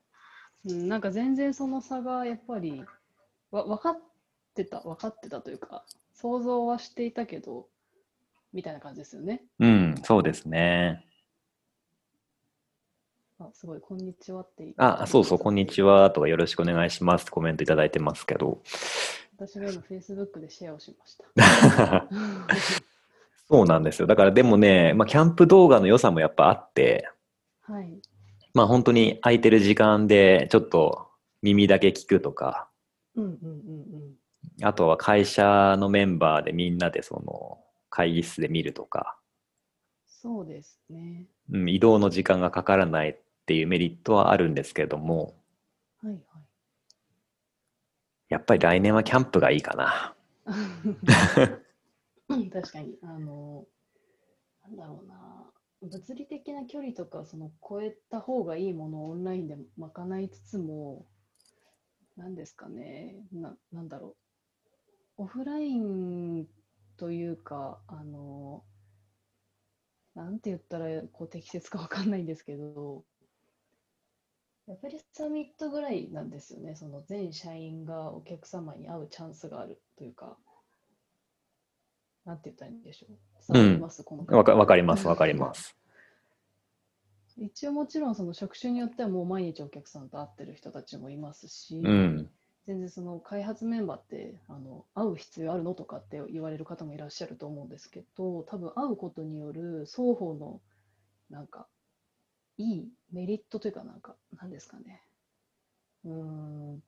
[0.65, 2.83] うん、なんか全然その差がやっぱり
[3.49, 3.99] わ分かっ
[4.53, 7.67] てた分かってたというか想像はしていたけど
[8.53, 9.41] みたいな感じですよね。
[9.59, 11.03] うん、そうですね。
[13.41, 18.61] あすごい、こんにちはってあ、そうそう、こんにちはとかよろしくお願いしますってコメントいただいてますけど。
[19.35, 22.07] 私が今 Facebook でシェアをしました。
[23.49, 24.07] そうなんですよ。
[24.07, 27.09] だからでもね、まあ、キャンプ動画の良さもやっぱあって、
[27.61, 27.99] はい。
[28.53, 31.09] まあ本当に空いてる時間でちょっと
[31.41, 32.69] 耳だけ聞くとか、
[33.15, 34.15] うんうんうん
[34.63, 39.17] あとは会社のメンバーでみんなでその会議室で見るとか、
[40.07, 41.25] そうですね。
[41.51, 43.17] うん、移動の時間がかからない
[43.51, 45.35] っていうメリットはあるんですけども、
[46.01, 46.21] はいはい。
[48.29, 50.15] やっぱり来年はキャンプがいいかな。
[52.29, 53.67] 確かに、あの、
[54.63, 61.05] なんだろうな、物理的な距離とか、その超えた方がいいものをオンラインで賄いつつも、
[62.15, 64.15] なんですかね、な、なんだろ
[65.17, 66.47] う、オフライン
[66.95, 68.63] というか、あの、
[70.15, 73.03] なんて言ったらこう適切かわかんないんですけど、
[74.71, 80.37] やっぱりサミットぐらいなんですよね、その全社員がお客様に会うチャンスがあるというか、
[82.23, 83.53] なんて言ったらいいんでしょう。
[83.53, 85.75] 伝わります、このわかわかります、わかります。
[87.35, 92.31] 一応もちろんその職種によってはもう毎日お客さんと会ってる人たちもいますし、うん。
[92.65, 100.61] 全然その開発メンバーってあの会う必要あるのとかって言われる方もいらっしゃると思うんですけど、多分会うことによる双方の
[101.29, 101.67] なんか
[102.61, 105.03] いいメリットというかなんかなんですかね。
[106.05, 106.83] うーん。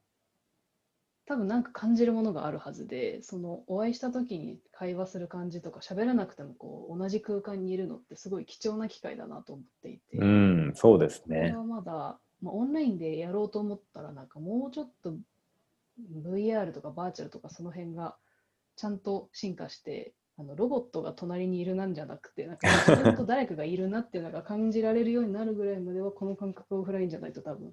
[1.26, 10.18] 多分なんか感じるものがあるはずで、そのお会いした時に会話する感じとか喋らなくてもこう同じ空間にいるのってすごい貴重な機会だなと思っていて。
[10.18, 11.38] うん、そうですね。
[11.38, 15.16] これはまだ、まあ、オンラインでやろうと思ったら、なんかもうちょっと
[16.26, 18.18] VR とかバーチャルとかその辺が
[18.76, 27.72] ちゃんと進化して、あのロボットが隣にいるなんじゃなくて、なんか自分と誰かがいるなっていうのが感じられるようになるぐらいまでは、この感覚オフラインじゃないと多分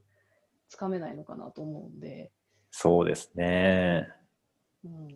[0.69, 2.31] つかめないのかなと思うんで、
[2.71, 4.09] そうですね。
[4.85, 5.09] うん、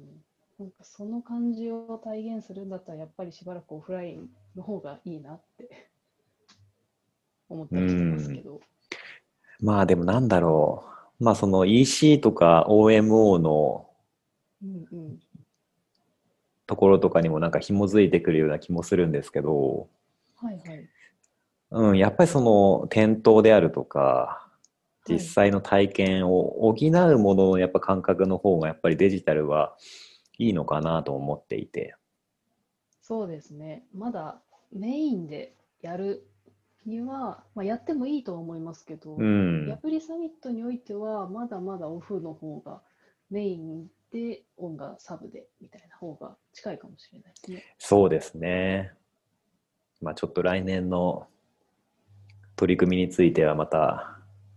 [0.58, 5.90] なんかその感じを体現するんだったら、やっぱりしばらくオフラインの方がいいなって
[7.50, 8.60] 思ったりしてますけど。
[9.60, 10.84] まあでもなんだろ
[11.20, 11.24] う。
[11.24, 13.90] まあその EC とか OMO の
[14.62, 15.20] うんうん
[16.66, 19.88] ところとかにもなんか紐づいてくるような気もするんですけど、
[20.36, 20.88] はいはい。
[21.70, 24.44] うん、やっぱりその店頭であるとか、はい
[25.06, 29.76] 実際の体験を補うもののやっぱ感覚の方がやっぱりデジタルは
[30.38, 31.94] いいのかなと思っていて。
[33.02, 33.84] そうですね。
[33.94, 34.40] まだ
[34.72, 36.26] メインでやる
[36.86, 39.76] には、まあ、やってもいいとは思いますけど、うんヤ。
[39.76, 42.80] プリサミットにおいては、まだまだオフの方が
[43.30, 47.74] メインでオンがサブでみたいな方が近いかもしれないですね。
[47.78, 48.92] そうですね。
[50.00, 51.26] まあちょっと来年の
[52.56, 54.14] 取り組みについてはまた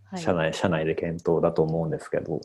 [0.10, 2.40] はい、社内、社内で検討だと思うんですけど。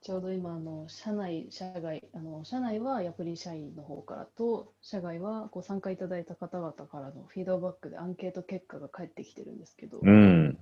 [0.00, 10.56] ちょうど今あの、社内、社外、あの社内はヤプリ社員の方からと、社外はご参加いただいた方々からのフィードバックでアンケート結果が返ってきてるんですけど、うん。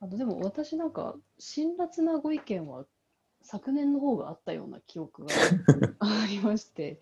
[0.00, 2.86] あのでも私なんか辛辣なご意見は
[3.42, 5.34] 昨年の方があったような記憶が
[5.98, 7.00] ありまして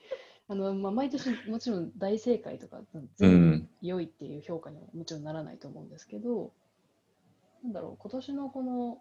[0.49, 2.79] あの、まあ、毎年もちろん大正解とか。
[3.81, 6.51] 良いっていう評価にはもちろんならないと思うんですけど
[7.63, 8.99] なんだろう今年のこの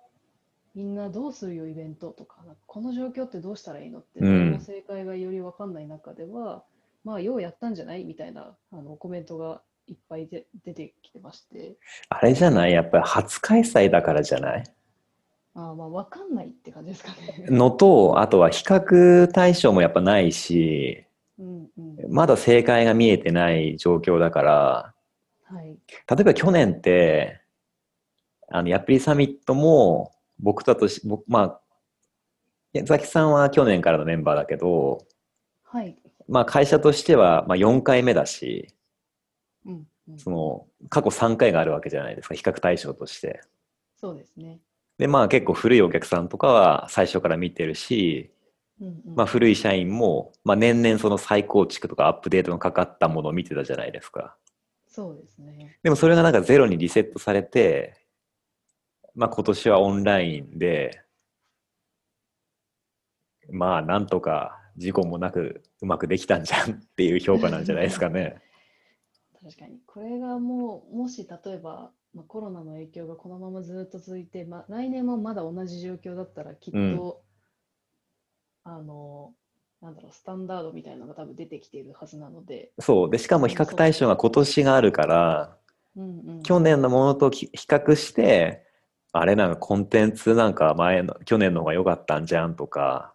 [0.75, 4.19] みんなどうするよイベントとかこの状況ってどうしたらいいのって
[4.59, 6.63] 正解がより分かんない中では、
[7.03, 8.03] まあようやったんじゃない？
[8.03, 11.77] みたいなあのコメントがいっぱいで出てきてまして。
[12.09, 12.73] あれじゃない？
[12.73, 14.63] やっぱり初開催だからじゃない？
[15.55, 17.47] あーまあ分かんないって感じですかね。
[17.49, 21.06] のと、あとは比較対象もやっぱないし、
[21.39, 24.93] うんうんまだ正解が見えてない状況だから、
[25.45, 25.65] はい。
[25.67, 27.41] 例えば去年って、
[28.49, 31.61] あの、ヤプリサミットも僕だとし、僕、まあ、
[32.73, 35.05] 矢崎さんは去年からのメンバーだけど、
[35.63, 35.97] はい。
[36.27, 38.73] まあ会社としてはまあ4回目だし、
[39.65, 43.41] うんうん、その過去3回があるわけじゃないですか、比較対象として。
[43.99, 44.59] そうですね。
[44.97, 48.31] で、まあ結構古いお客さんとかは最初から見てるし、
[49.15, 54.37] まあ古い社員も、まあ年々その再構築とかアップデートのかかったものを見てたじゃないですか。
[54.87, 55.77] そうですね。
[55.83, 57.95] でもそれがなんかゼロにリセットされて、
[59.15, 61.01] まあ今年はオンラインで、
[63.49, 68.41] まあなんとか事故もなくうまくできたんじゃんっていう評価なんじゃないですかね。
[69.43, 69.79] 確かに。
[69.87, 76.79] これがもう、もし例えば、まあ、コロナの影響がこのままずっと続いて、まあ、来年もまだ同じ状況だったら、きっと、
[77.21, 77.26] うん
[78.69, 79.33] あの、
[79.81, 83.09] なんだろう、スタンダードみたいなのが多分出てきているはずなので、そう。
[83.09, 85.57] で、しかも比較対象が今年があるから、
[85.95, 88.65] うんうん、去年のものとき比較して、
[89.13, 93.13] あれなんかコンテンツなんか前の、去年の方が良かったんじゃんとか、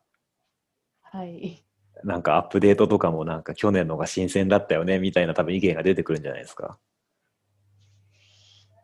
[1.02, 1.62] はい。
[2.02, 6.78] なんかアップデートとかもなんか去年の方が新鮮だったよねみたいな多分意見が出てくるんじゃないですか。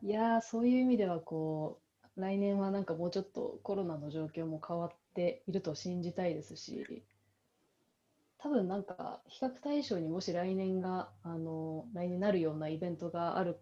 [0.03, 1.81] いやー、そういう意味では、こ
[2.17, 7.03] う、来年はなんかもうちょっとコロナの状況も変わっていると信じたいですし、
[8.39, 13.59] 多分なんか、比較対象にもし来年が、あの、来年なるようなイベントがある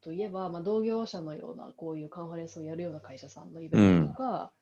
[0.00, 4.52] といえば、まあ、同業者のような、こういうカンファレンスをやるような会社さんのイベントとか、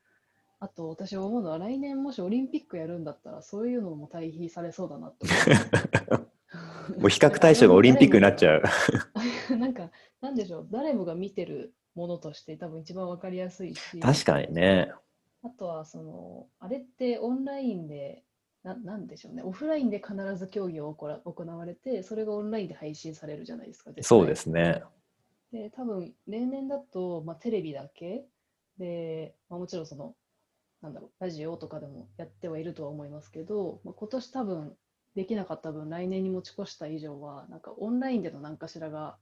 [0.60, 5.26] あと私思うのは、来年もしオリンピックやるんだったら、そういうのも対比されそうだなと。
[6.98, 8.62] もう比較対象がオリンピックになっちゃう。
[9.54, 9.90] なんか、
[10.22, 14.90] なんでしょう、誰もが見てるものとして多分一番わかりやすいし、確かにね。
[15.42, 18.24] あとはその、あれってオンラインで、
[18.64, 24.82] ななんでしょうね、オフラインで必ず競技を行行われて、それがオンラインで配信されるじゃないですか、そうですね。
[25.52, 28.26] で、多分例年だと、まあ、テレビだけ。
[28.78, 30.14] で、まあ、もちろんその、
[30.82, 34.76] なんだろう、ラジオとかでもやってはいるとは思いますけど、まあ、今年多分
[35.14, 39.18] できなかった分、来年に持ち越した以上は、なんかオンラインでの何かしらが、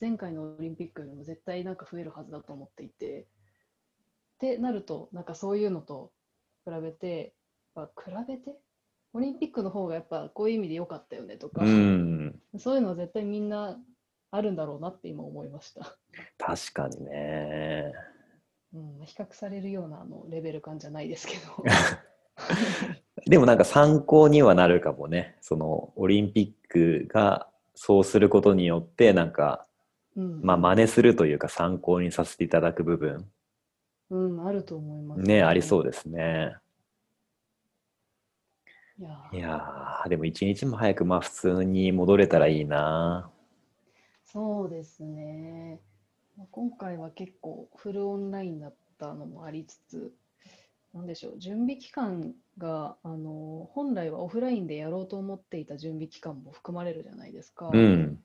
[0.00, 3.26] 前回のオリンピックよりも絶対なんか増えるはずだと思っていて、
[4.40, 6.10] ってなると、なんかそういうのと
[6.64, 7.34] 比べて、
[7.74, 8.56] まあ、比べて？
[9.12, 12.40] オリンピックの方がやっぱこういう意味で良かったよねとか、うん。
[12.58, 13.76] そういうのは絶対みんな
[14.30, 15.96] あるんだろうなって今思いました。
[16.38, 17.92] 確かにね。
[18.72, 21.64] うん、比較されるようなあのレベル感じゃないですけど。
[23.26, 25.36] でもなんか参考にはなるかもね。
[25.42, 29.66] そのオリンピックがそうすることによってなんか、
[30.16, 33.28] うん、まあ真似するというか参考にさせていただく部分
[34.10, 35.22] うん、あると思います。
[35.22, 36.56] ね、ありそうですね。
[38.98, 43.30] いやーいやー、でも一日も早くまあ普通に戻れたらいいな。
[44.26, 45.80] そうですね。
[46.36, 50.12] まあ今回は結構フルオンラインだったのもありつつ、
[50.92, 57.70] なんでしょう、準備期間が、あの、本来はオフラインでやろうと思っていた準備期間も含まれるじゃないですか。
[57.72, 58.22] うん。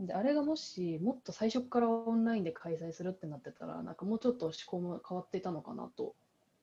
[0.00, 6.14] で、あれがもし、もっと最初からオンラインで開催するってなってたら、なんかもうちょっと思考も変わっていたのかなと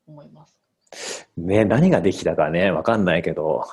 [0.07, 1.29] 思います。
[1.35, 3.65] ね、何ができたかね、わかんないけど。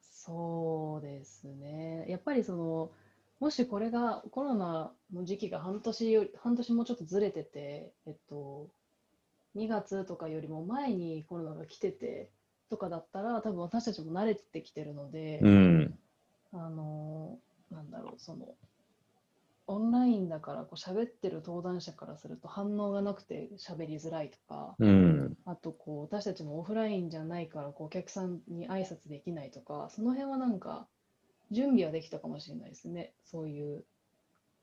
[0.00, 2.04] そうですね。
[2.08, 2.90] やっぱりその、
[3.38, 8.68] もしこれがコロナの時期が半年より、半年もうちょっとずれてて、えっと、
[9.56, 12.28] 2月とかよりも前にコロナが来てて
[12.68, 15.98] とかだったら、多分私たちも慣れてきてるので、うん。
[16.52, 17.38] あの、
[17.70, 18.54] なんだろう、その、
[19.70, 25.36] オンラインだからこう喋ってる登壇者からすると反応がなくて喋りづらいとか、うん。
[25.46, 30.86] あとこう私たちもオフラインじゃないからこうお客さんに挨拶できないとか、その辺はなんか
[31.52, 33.12] 準備はできたかもしれないですね。
[33.24, 33.84] そういう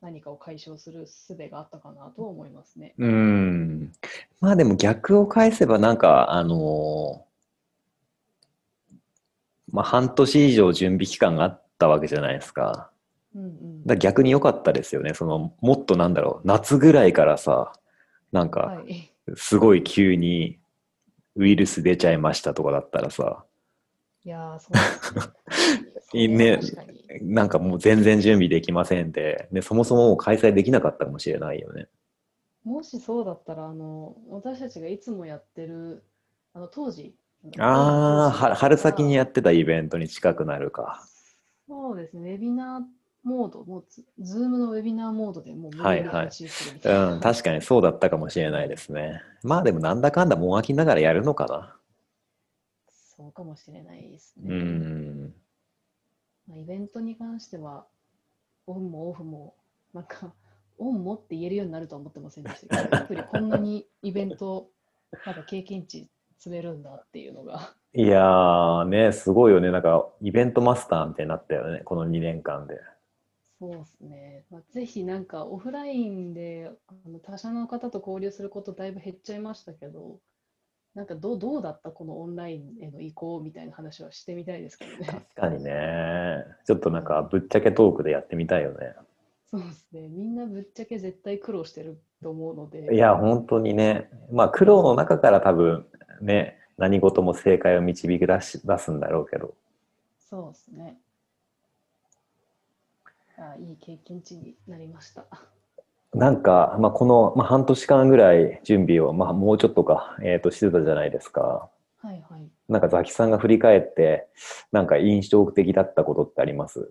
[0.02, 2.94] 何かを解消する術があったかなとは思いますね。
[2.98, 3.92] うん。
[4.40, 7.28] まあでも逆を返せばなんか、あのー
[9.70, 12.90] まあ半年以上準備期間があったわけじゃないですか。
[13.34, 13.86] うんうん。
[13.86, 15.14] だ逆に良かったですよね。
[15.14, 17.72] その、もっとなんだろう、夏ぐらいからさ、
[18.32, 19.10] なんか、はい。
[19.36, 20.58] すごい急に
[21.36, 23.44] ウイルス出ちゃいましたとかだったらさ、
[24.24, 24.70] いやー、そ
[26.12, 26.28] うね。
[26.36, 26.60] ね。
[27.22, 31.88] なんかもう全然準備できませんで、でそもそも開催できなかったかもしれないよね。
[32.64, 36.04] もしそうだったら、あの、私たちがいつもやってる、
[36.52, 37.14] あの、当時、
[37.58, 41.06] ああ、は春先にやってたイベントに近くなるか。
[41.66, 42.97] そうですね、ウェビナー
[43.28, 46.28] モード、もうズ、ズームのウェビナーモードでもうはいはい。
[46.28, 49.20] うん、確かにそうだったかもしれないですね。
[49.42, 51.76] まあでもなんだかんだもがきながらやるのかな。
[53.16, 54.54] そうかもしれないですうね。
[54.54, 55.34] ん。
[56.46, 57.84] まあ、イベントに関しては、
[58.66, 59.54] オンもオフも、
[59.92, 60.32] なんか、
[60.78, 64.70] オンもって言えるようになるとは思ってませんでしたけど、やっぱりこんなにイベント、
[65.26, 67.74] なんか経験値積めるんだっていうのが。
[67.92, 69.72] いやーね、すごいよね。
[69.72, 71.80] なんかイベントマスターみたいになったよね。
[71.80, 72.78] この2年間で。
[73.60, 74.44] そうですね。
[74.50, 80.20] まあ、ぜひなんかオフラインであの他社の方と交流することだいぶ減っちゃいましたけど、
[80.94, 81.90] なんかどう、どうだった？
[81.90, 85.06] このオンラインへの移行みたいな話はしてみたいですけどね。
[85.06, 86.44] 確かにね。
[86.66, 88.94] ちょっとなんかぶっちゃけトークでやってみたいよね。
[89.50, 90.08] そうですね。
[90.08, 92.94] みんなぶっちゃけ絶対苦労してると思うので。
[92.94, 95.86] いや、本当にね、まあ苦労の中から多分
[96.20, 99.54] ね、何事も正解を導き出し出すんだろうけど。
[100.30, 100.98] そうですね。
[103.38, 105.26] あいい経験値になりました。
[106.14, 111.70] なんか、まあ、この、まあ、半年間ぐらい準備を、まあ、もうちょっとか、えー、としてたじゃないですか。
[112.00, 112.48] はいはい。
[112.68, 114.28] なんかザキさんが振り返って、
[114.72, 116.90] なんか印象的だったことってあります？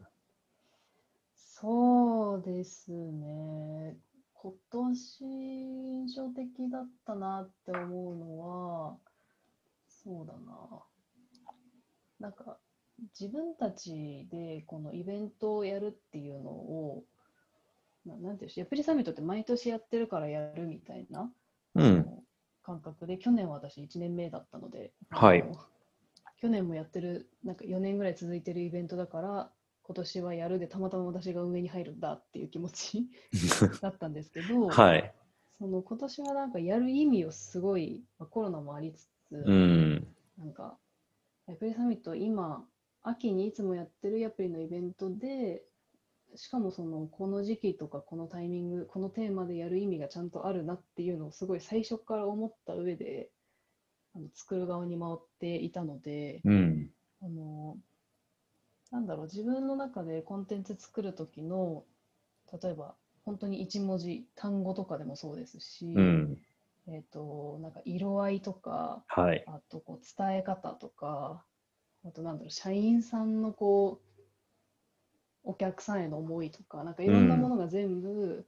[1.35, 3.97] そうですね。
[4.33, 8.95] 今年印象的だったなって思うのは、
[9.87, 10.83] そうだな。
[12.19, 12.57] なんか
[13.19, 17.03] 自分たちでこのイベントをやるっていうのを、
[18.05, 21.31] ななんていうしょう、ヤプリサミットって毎年やってるからやるみたいな、
[21.75, 22.05] うん。
[22.63, 25.43] 感覚で、去年は私1年目だったので、はい
[26.39, 33.07] 去年もやってる、なんか4年ぐらい続いてるイベントだから、今年はやるで、たまたま私が運営に入るんだっていう気持ち
[33.81, 35.13] だったんですけど、はい。
[35.57, 40.15] その今年はなんかやる意味をすごい、まあコロナもありつつ、うん。
[40.37, 40.77] なんか、
[41.47, 42.63] ヤプリサミット、今、
[43.07, 45.63] 秋にいつもやってるヤプリのイベントで、
[46.35, 53.31] しかもその、この時期とかこのタイミング、このテーマでやる意味がちゃんとあるなっていうのをすごい最初から思った上で、
[54.15, 56.89] あの作る側に回っていたので、うん。
[57.21, 57.77] あの、
[58.91, 61.83] なんだろう、自分の中でコンテンツ作る時の、
[62.61, 66.37] 例えば、本当に一文字、単語とかでもそうですし、うん。
[66.87, 69.43] えっと、なんか色合いとか、はい。
[69.47, 71.45] あとこう伝え方とか、
[72.07, 73.99] あとなんだろう、社員さんのこ
[75.45, 78.45] う、お客さんへの思いとか、なんかいろんなものが全部、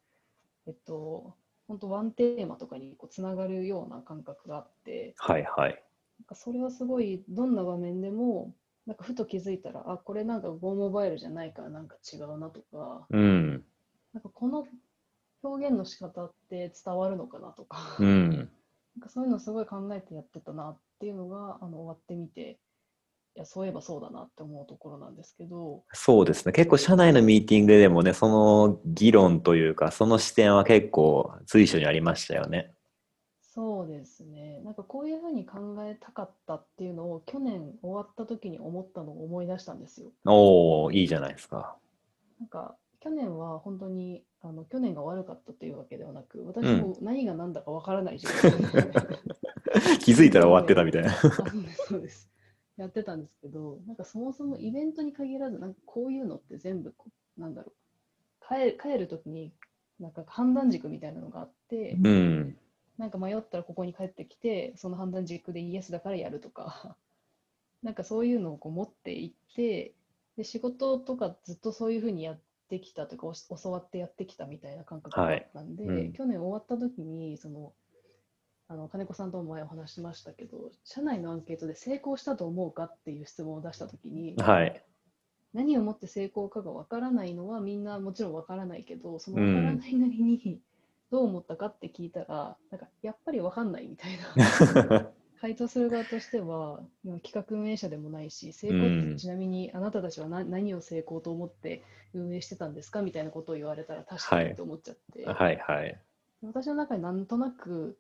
[0.65, 1.35] えっと、
[1.67, 5.43] 本当ワンテーマとかにこうつながるような感覚があって、はい。
[5.43, 5.83] はい。
[6.19, 8.53] なんかそれはすごい、どんな場面でも、
[8.85, 13.63] なんかふと気づいたら、あ、これなんか Go モバイルじゃないからなんか違うなとか、うん。
[14.13, 14.65] なんかこの
[15.43, 18.29] 表現の仕方って伝わるのかなとか、うん。
[18.95, 22.59] なんかそういうのすごい考えてやってたなっていうのがあの終わってみて、
[23.35, 26.51] いや、そういえばそうだなって思うところなんですけど、そうですね。
[26.51, 32.73] 結構社内のミーティングでもね、その議論というか、その視点は結構随所にありましたよね。
[33.51, 40.11] そうですね、なんかこういうふうに考えたかったっていうのを去年終わった時に思ったのを思い出したんですよ。
[40.25, 41.75] おおいいじゃないですか。
[42.39, 48.57] なんか去年は本当にあの去年が悪かったというわけではなく、私うんも何が何だかわからない状態で、
[49.99, 51.11] 気づいたら終わってたみたいな。
[51.87, 52.29] そうです。
[52.79, 57.73] やってたんですけど、なんかそもそもイベントに限らず、なんかこういうのって全部こう、なんだろ
[58.41, 59.51] う、帰帰るときに、
[59.99, 62.57] なんか判断軸みたいなのがあって、うん。
[62.97, 66.97] なんか迷ったらここに帰ってきて、その判断軸でイエスだからやるとか、
[67.83, 69.93] なんかそういうのをこう持っていって、
[70.37, 72.39] で仕事とかずっとそういうふうにやっ
[72.69, 73.27] てきたとか、
[73.61, 76.05] 教わってやってきたみたいな感覚があったんで、はい。
[76.05, 76.13] うん。
[76.13, 77.73] 去年終わった時に、その、
[78.71, 84.83] あの金子さんとも前お話ししましたけど、社内のアンケートで成功したと思うかっていう質問を出した時に、はい。
[85.55, 90.61] 何をもって成功かがわからないのはみんなもちろんわからないけど、そのわからないなりに
[91.11, 95.11] どう思ったかって聞いたら、なんかやっぱりわかんないみたいな。
[95.41, 101.81] 回答する側としては、まあ企画運営者でもないし、成功ってちなみにあなたたちは何何を成功と思って
[102.13, 105.57] 運営してたんですかみたいなことを言われたら確かにと思っちゃって、はい。
[105.57, 105.99] はい。
[106.43, 107.97] 私の中になんとなく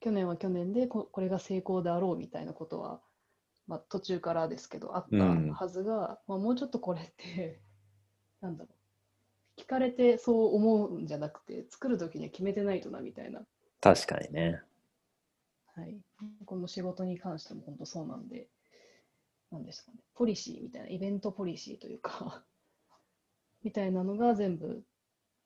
[0.00, 3.00] 去年は去年でここれが成功であろうみたいなことは、
[3.66, 5.52] まあ、途中からですけどあったうん。
[5.52, 7.60] はずが、まあ、もうちょっとこれって
[8.40, 9.60] なんだろう。
[9.60, 13.46] 聞かれてそう思うんじゃなくて作る時には決めてないとなみたいな、
[13.80, 14.62] 確かにね。
[15.66, 16.00] はい、
[16.46, 18.48] この仕事に関しても本当そうなんで
[19.50, 19.98] なんですかね。
[20.14, 22.42] ポリシーみたいなイベントポリシーというか
[23.62, 24.82] みたいなのが全部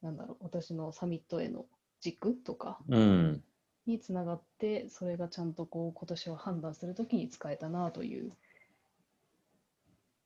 [0.00, 1.66] なんだろう私のサミットへの
[2.00, 3.44] 軸とかうん。
[3.86, 8.32] につながって、それがちゃんとこう今年は判断するときに使えたなという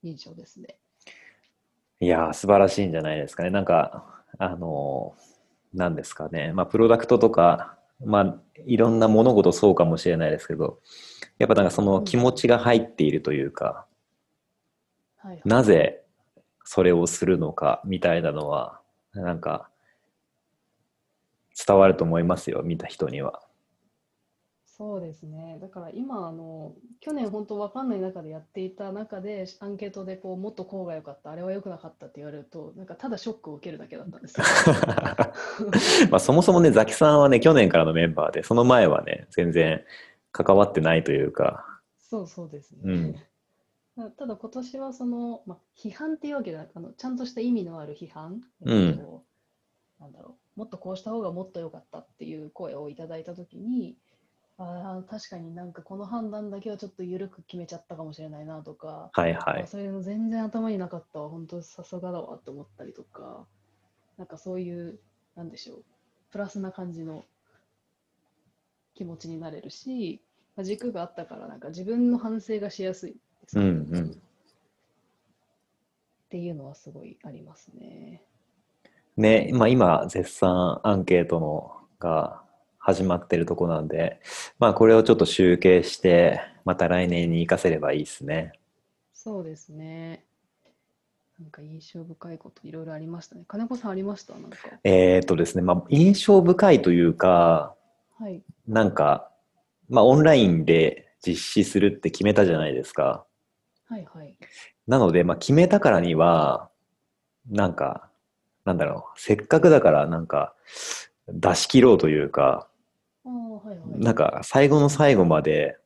[0.03, 0.77] 印象ですね。
[2.01, 3.51] いやー、素晴らしいんじゃないですかね。
[3.51, 6.53] なんか、あのー、なんですかね。
[6.53, 10.79] まあ、プロダクトとか、まあ、いろんな物事そうかもしれないですけど、
[11.39, 13.87] やっぱなんかその気持ちが入っているというか、
[15.17, 16.05] はいはい、なぜ
[16.65, 18.81] それをするのかみたいなのは、
[19.15, 19.69] なんか、
[21.67, 23.43] 伝わると思いますよ、見た人には。
[24.79, 25.59] そうですね。
[25.61, 34.47] だから今あの去年本当わかんない中でやっていた中でアンケートでこうもっとこうが良かった、あれは良くなかったって言われるとなんかただショックを受けるだけだったんですよ。
[36.11, 39.83] まあそもそもね、ザキさんはね、去年からのメンバーで、その前はね、全然
[40.31, 41.67] 関わってないというか、
[41.99, 42.81] そうそうですね。
[42.85, 43.15] うん
[43.97, 49.25] た ただ今年はその、まあ、批判っていうわけではなくあのちゃんとした意味のある批判、うんと
[49.99, 53.97] なんだろう、もっとこうした方がもっと良かったっていう声をいただいたときに、
[54.59, 59.63] ああ、確かになんかこの判断だけはちょっと緩く決めちゃったかもしれないなとか、はいはい。
[59.63, 63.47] あそれの全然頭になかったわ、本当さすがだわって思ったりとか、
[64.17, 64.99] なんかそういう、
[65.37, 65.85] なんでしょう、
[66.33, 67.25] プラスな感じの
[68.95, 70.21] 気持ちになれるし、
[70.57, 73.65] まあ軸があったから、なんか自分の反省がしやすいですね。
[73.65, 74.11] うんうん。
[74.11, 74.15] っ
[76.31, 78.23] ていうのはすごいありますね。
[79.17, 82.43] ね、まあ今絶賛アンケートのが
[82.89, 84.19] 始まってるとこなんで、
[84.59, 88.53] まあこれをちょっと集計して、また来年に活かせればいいですね。
[89.13, 90.25] そうですね。
[91.39, 93.45] なんか印象深いこといろいろありましたね。
[93.47, 94.33] 金子さんありました？
[94.33, 94.57] なんか。
[94.85, 97.75] えーっとですね、まあ印象深いというか、
[98.19, 98.41] はい。
[98.67, 99.31] なんか、
[99.91, 103.27] まあオンラインで実施するって決めたじゃないですか。
[103.87, 104.35] はいはい。
[104.87, 106.71] なので、まあ決めたからには、
[107.51, 108.09] なんか、
[108.65, 110.55] なんだろう、せっかくだからなんか
[111.29, 112.67] 出し切ろうというか。
[113.97, 115.77] なんか最後の最後まで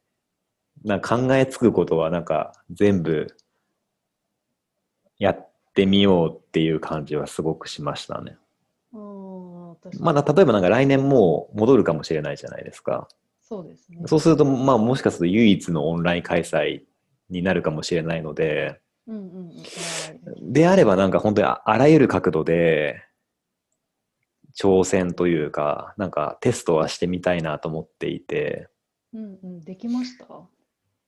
[0.85, 3.29] なんか考えつくことはなんか全部
[5.19, 8.37] やってみようっていう感じはすごくしましたね。
[9.99, 13.09] まあ例えばなんか来年もう戻るかもしれないじゃないですか。
[13.41, 14.03] そうですね。
[14.07, 16.83] そうするとまあもしかすると唯一のオンライン開催
[17.31, 19.53] になるかもしれないので、うんうん
[20.41, 23.03] であればなんか本当にああらゆる角度で
[24.59, 28.69] 挑戦というか、なんかテストはしてみたいなと思っていて、
[29.15, 29.61] うんうん。
[29.61, 30.27] できました？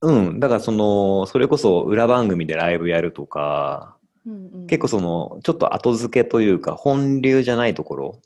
[0.03, 4.67] うん、だからその、それこそ裏番組でライブやるとか、うんうん。
[4.67, 8.21] 結構その、ちょっと後付けというか、本流じゃないところ、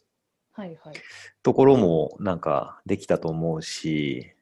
[0.52, 0.94] はいはい。
[1.42, 4.32] ところもなんかできたと思うし、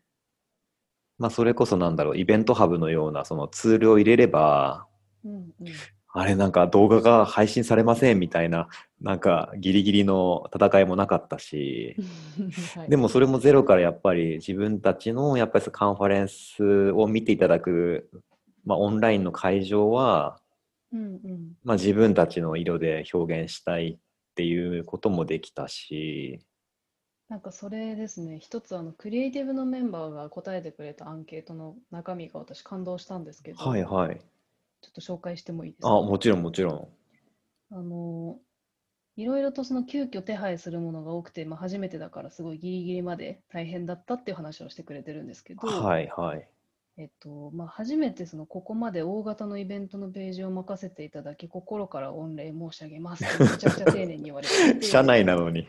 [1.18, 4.86] まあそれこそなんだろう、イベントハブのようなそのツールを入れれば、
[5.24, 5.52] うんうん。
[6.12, 8.68] あれなんか動画が配信されませんみたいな、
[9.00, 11.96] なんかギリギリの戦いもなかったし、
[12.74, 18.10] はい、でもそれもゼロからやっぱり自分たちのやっぱりカンファレンスを見ていただく、
[18.64, 20.40] まあ、オンラインの会場は、
[20.92, 21.52] うんうん。
[21.62, 23.98] まあ、自分たちの色で表現したいっ
[24.34, 26.40] ていうこともできたし、
[27.28, 34.20] なんかそれですね、一つあのクリエイティブのメンバーが答えてくれたアンケートの中身が私感動したんですけど、はいはい。
[34.80, 36.88] ちょっと紹介してもいいですあ、かもちろんもちろん。
[37.72, 38.38] あの、
[39.16, 46.46] いろいろとその急遽手配するものが多くて、まあ、初めてだからすごいギリギリまで大変だったっていう話をしてくれてるんですけど、はいはい。
[46.98, 55.68] えっと、まあ、初めてそのここまで大型のイベントのページを任せていただき、心から御礼申し上げますってめちゃくちゃ丁寧に言われて社内なのに。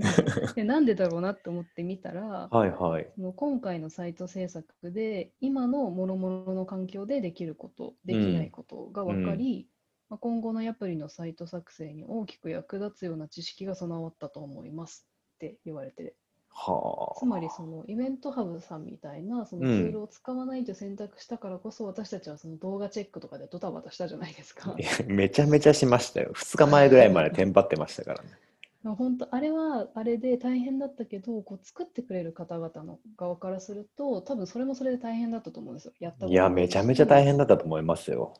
[0.54, 3.06] で、なんでだろうなって思ってみたら、はいはい。
[3.14, 9.68] その今回のサイト制作で今の諸々の環境でできること、できないことが分かり、
[10.08, 16.14] まあ、今後のアプリのサイト作成に大きく役立つような知識が備わったと思いますって言われて、
[16.56, 17.18] はあ。
[17.18, 24.74] つまりそのイベントハブさんみたいなそのうんツールを使わないと選択したからこそ、私たちはその動画チェックとかでドタバタしたじゃないですか。
[24.78, 26.32] いやめちゃめちゃしましたよ。
[26.34, 28.30] 2日前ぐらいまでテンパってましたからね。
[28.82, 35.92] まあ本当あれはあれで大変だったけどこう作ってくれる方々の側からすると多分それもそれで大変だったと思うんですよ。
[35.98, 38.34] やったいや、めちゃめちゃ大変しだったと思いますよ。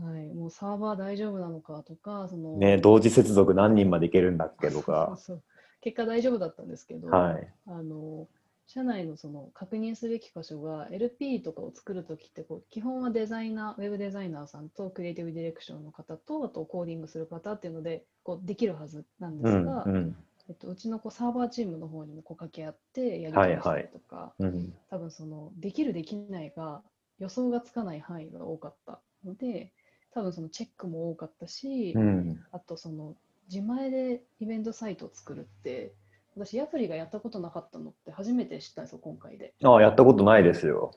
[0.00, 5.16] はい、もうサーバー大丈夫なのかとかその、ね、同時接続何人までいけるんだっけとそうか。
[5.18, 5.42] そう
[5.82, 7.52] 結果大丈夫だったんですけど、はい。
[7.66, 8.28] あの
[8.66, 20.16] 社内のその確認すべき箇所が LP とかを作るときってこう基本はデザイナー、ウェブデザイナーさんとクリエイティブディレクションの方とあとコーディングする方っていうのでこうできるはずなんでうんすが、うん
[20.48, 24.72] えっと、うちのこうサーバーチームの方にもこう掛け合ってやり取りしたりとか、うん。
[24.90, 26.82] 多分そのできるできないが
[27.18, 29.72] 予想がつかない範囲が多かったので
[30.14, 32.44] 多分そのチェックも多かったし、うん。
[32.52, 33.14] あとその
[33.50, 35.92] 自前でイベントサイトを作るって
[36.36, 40.92] 私ヤプリがやったことなかったのって初めて知ったんですよ今回でああ、やったことないですよ。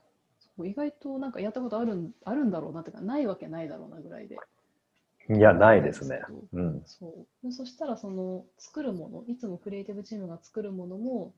[0.63, 4.37] 意外となんかやったことあるんあるんだろうなっていうかないわけないだろうなぐらいで
[5.29, 6.21] いや、ないですね
[6.53, 6.83] うん。
[6.85, 11.33] そうでそしたらその作るものいつもクリエイティブチームが作るものも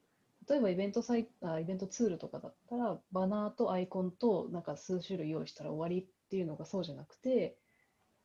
[0.47, 7.55] 例えばイベントサイあイベントツールとかだったらバナーとアイコンとなんか数種類用意したら終わりっていうのがそうじゃなくて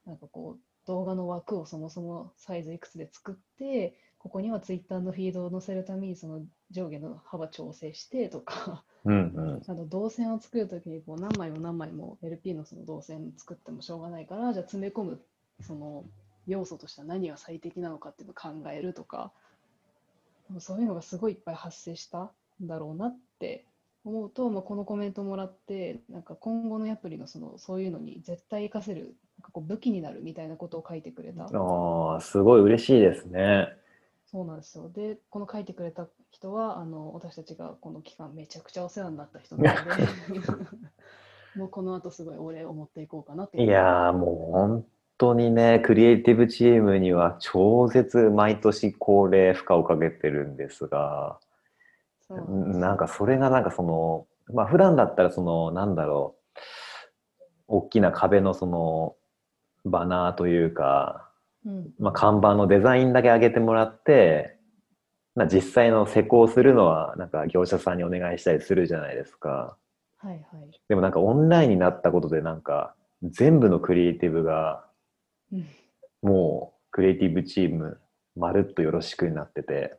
[0.07, 9.63] なんかこう動画の枠をそもそもサイズいくつで作ってここにはツイッターのフィードを載せるためにその上下の幅調整してとかうんうん。
[9.67, 15.21] あと動線を作るときにこう何枚も何枚も LP のその動線作ってもしょうがないからじゃあ詰め込む
[15.61, 16.05] その
[16.47, 19.33] 要素としては何が最適なのかっていうのを考えるとか
[20.59, 22.33] そういうのがすごいいっぱい発生した
[22.63, 23.65] んだろうなって
[24.05, 31.45] 思うと、まあ、このコメントもらってなんか今後のアプリのそのそういうのに絶対活かせるなんかこう武器になるみたいなことを書いてくれた。
[31.45, 33.69] ああ、すごい嬉しいですね。
[34.27, 34.89] そうなんですよ。
[34.89, 40.03] で、この書いてくれた人は、あの私たちがこの期間めちゃくちゃお世話になった人なので、
[41.55, 44.87] もうこの後すごいお礼を持っていこうかなといやーもう本
[45.19, 51.39] 当にね、クリエイティブチームには超絶毎年恒例負荷をかけてるんですが、
[52.79, 56.59] なんかそれがなんかその、まあ普段だったらその、なんだろう、
[57.69, 59.17] 大きな壁のその
[59.85, 61.29] バナーというか、
[61.65, 64.57] うんまあ看板のデザインだけ上げてもらって、
[65.35, 69.77] まあ実際の施工するのはなんか業者さんにお願いしたりするじゃないですか。
[70.19, 70.43] はいはい。
[70.89, 74.85] でもなんかオンラインになったことでなんか全部のクリエイティブが
[75.53, 75.67] うん
[76.23, 77.99] もうクリエイティブチーム
[78.37, 79.99] まるっとよろしくになってて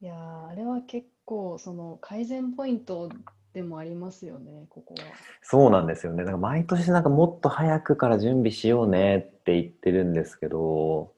[0.00, 3.10] いやーあれは結構その改善ポイント
[3.52, 5.00] でもありますよね、ここは。
[5.42, 11.12] そうなんですよねなんか毎年なんかもっと早くから準備しようねって言ってるんですけど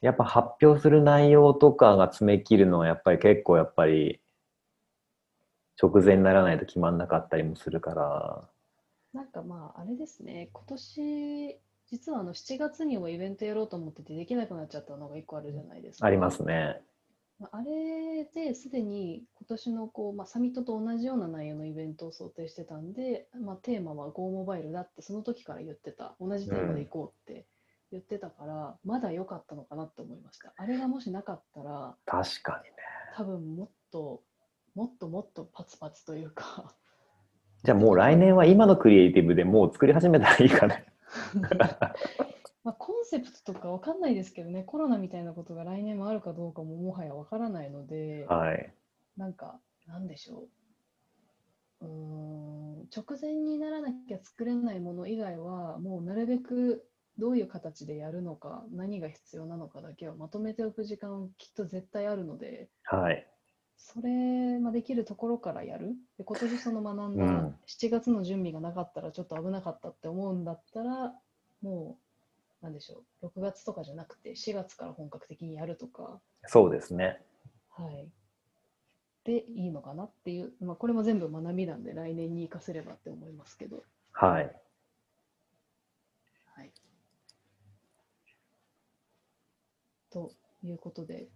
[0.00, 4.20] やっぱ発表する内容とかが詰め切るのはやっぱり結構やっぱり
[5.80, 8.48] 直前にならないと決まんなかったりもするから
[9.12, 11.56] なんかまああれですね、今年
[11.90, 16.06] 実はあの7月にもイベントやろうと思っててできなくなっちゃったのが1個あるじゃないですか。
[16.06, 16.89] ありますねま
[17.42, 26.14] ああれですでに今年のこう、まあ、サミットと同じような内容のイベントを想定してたんで、まあ、テーマは Go モバイルだってその時から言ってた。
[26.20, 27.46] 同じテーマでいこうって
[27.90, 30.52] 言ってたから、まだ良かったのかなって思いました。
[30.56, 32.76] あれがもしなかったら確かにね。
[33.16, 34.22] 多分もっと
[34.74, 36.74] もっともっとパツパツというか。
[37.62, 40.86] じゃあもう来年は今のクリエイティブでもう作り始めたらいいかね
[42.64, 48.74] まあコンセプトとかわかんないですけどねコロナみたいなことが来年もあるかどうかももはやわからないので、はい
[49.16, 50.48] なんか、なんでしょ
[51.82, 51.86] う。
[51.86, 56.86] うーん、直前にならなきゃ作れないもの以外は、もうなるべく
[57.18, 63.26] どういう形でやるのか、何が必要なのかだけをまとめておく時間きっと絶対あるので、はい
[63.82, 65.94] それ、まあ、できるところからやる。
[66.18, 71.14] で今年その学んだうん7月の準備がなかったらちょっと危なかったって思うんだったら、
[71.62, 72.09] もう、
[72.62, 77.20] なんでしょう、6月とかじゃなくて4月から本格的にやるとか、そうですね
[77.70, 78.08] はい。
[79.24, 83.82] でいいのかなっていう、まあ、これも全部学びなんで来年に生かせればって思いますけど。
[84.12, 84.52] はい
[86.56, 86.72] はい。
[90.10, 90.32] と
[90.62, 91.28] いうことで、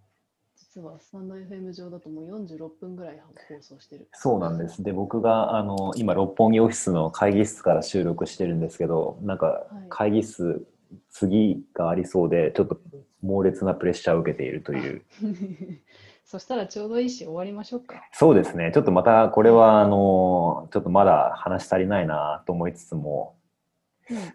[0.57, 4.09] 実はスタンド FM 上だともう46分ぐらい放送してる。
[4.13, 4.83] そうなんです。
[4.83, 10.67] で、僕があの今、六本木オフィスの会議室から収録してるんですけど、なんかはい会議室、
[11.11, 12.79] 次がありそうで、ちょっと
[13.23, 15.03] 猛烈なプレッシャーを受けているという。
[16.25, 18.03] そしたらちょうどいいし終わりましょうか。
[18.13, 18.73] そうですね。
[18.73, 23.37] ちょっとまたこれは、あの、ちょっとまだ話し足りないなと思いつつも、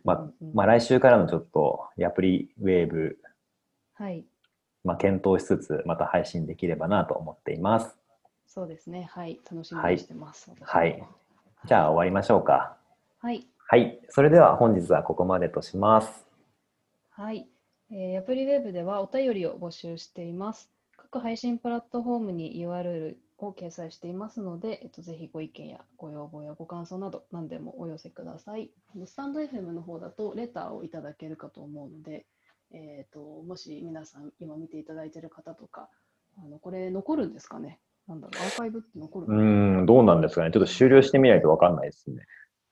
[0.04, 3.20] まうんうんまあ来週からのちょっとアプリウェーブ、
[3.94, 4.26] はい、
[4.84, 7.98] まあ検討しつつ、また配信できればなと思っています。
[8.48, 9.08] そうですね。
[9.12, 10.50] はい、楽しみにしてます。
[10.50, 11.04] 私もはい。
[11.66, 12.78] じゃあ終わりましょうか。
[13.20, 13.46] はい。
[13.68, 14.00] はい。
[14.10, 16.29] それでは本日はここまでとします。
[17.20, 17.50] はい、
[17.92, 20.72] えーアプリウェブではお便りを募集しています。
[20.96, 28.72] 各配信プラットフォームに URL を掲載していますので、えっと、ぜひご意見やご要望やご感想など何でもお寄せください。
[29.06, 32.26] スタンド FM の方だとレターをいただけるかと思うので、
[32.72, 35.90] えー、ともし皆さん今見ていただいている方とか、
[36.42, 37.82] あのこれ残るんですかね？
[38.08, 40.52] なんだろう、アーカイブって残るうん、どうなんですかね。
[40.52, 42.24] ちょっと終了してみないとわかんないですね。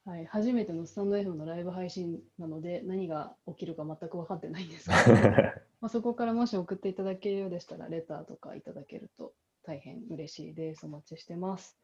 [0.08, 5.18] はい、初めてのスタンド FM のライブ配信なので、何が起きるか全く分かってないんですけど、
[5.82, 9.34] まあ、そこからもし送っていただけるようでしたら、レターとかいただけると
[9.64, 10.86] 大変嬉しいです。
[10.86, 11.78] お待ちしてます。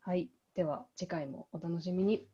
[0.00, 0.28] はい。
[0.54, 2.28] では、次回もお楽しみに。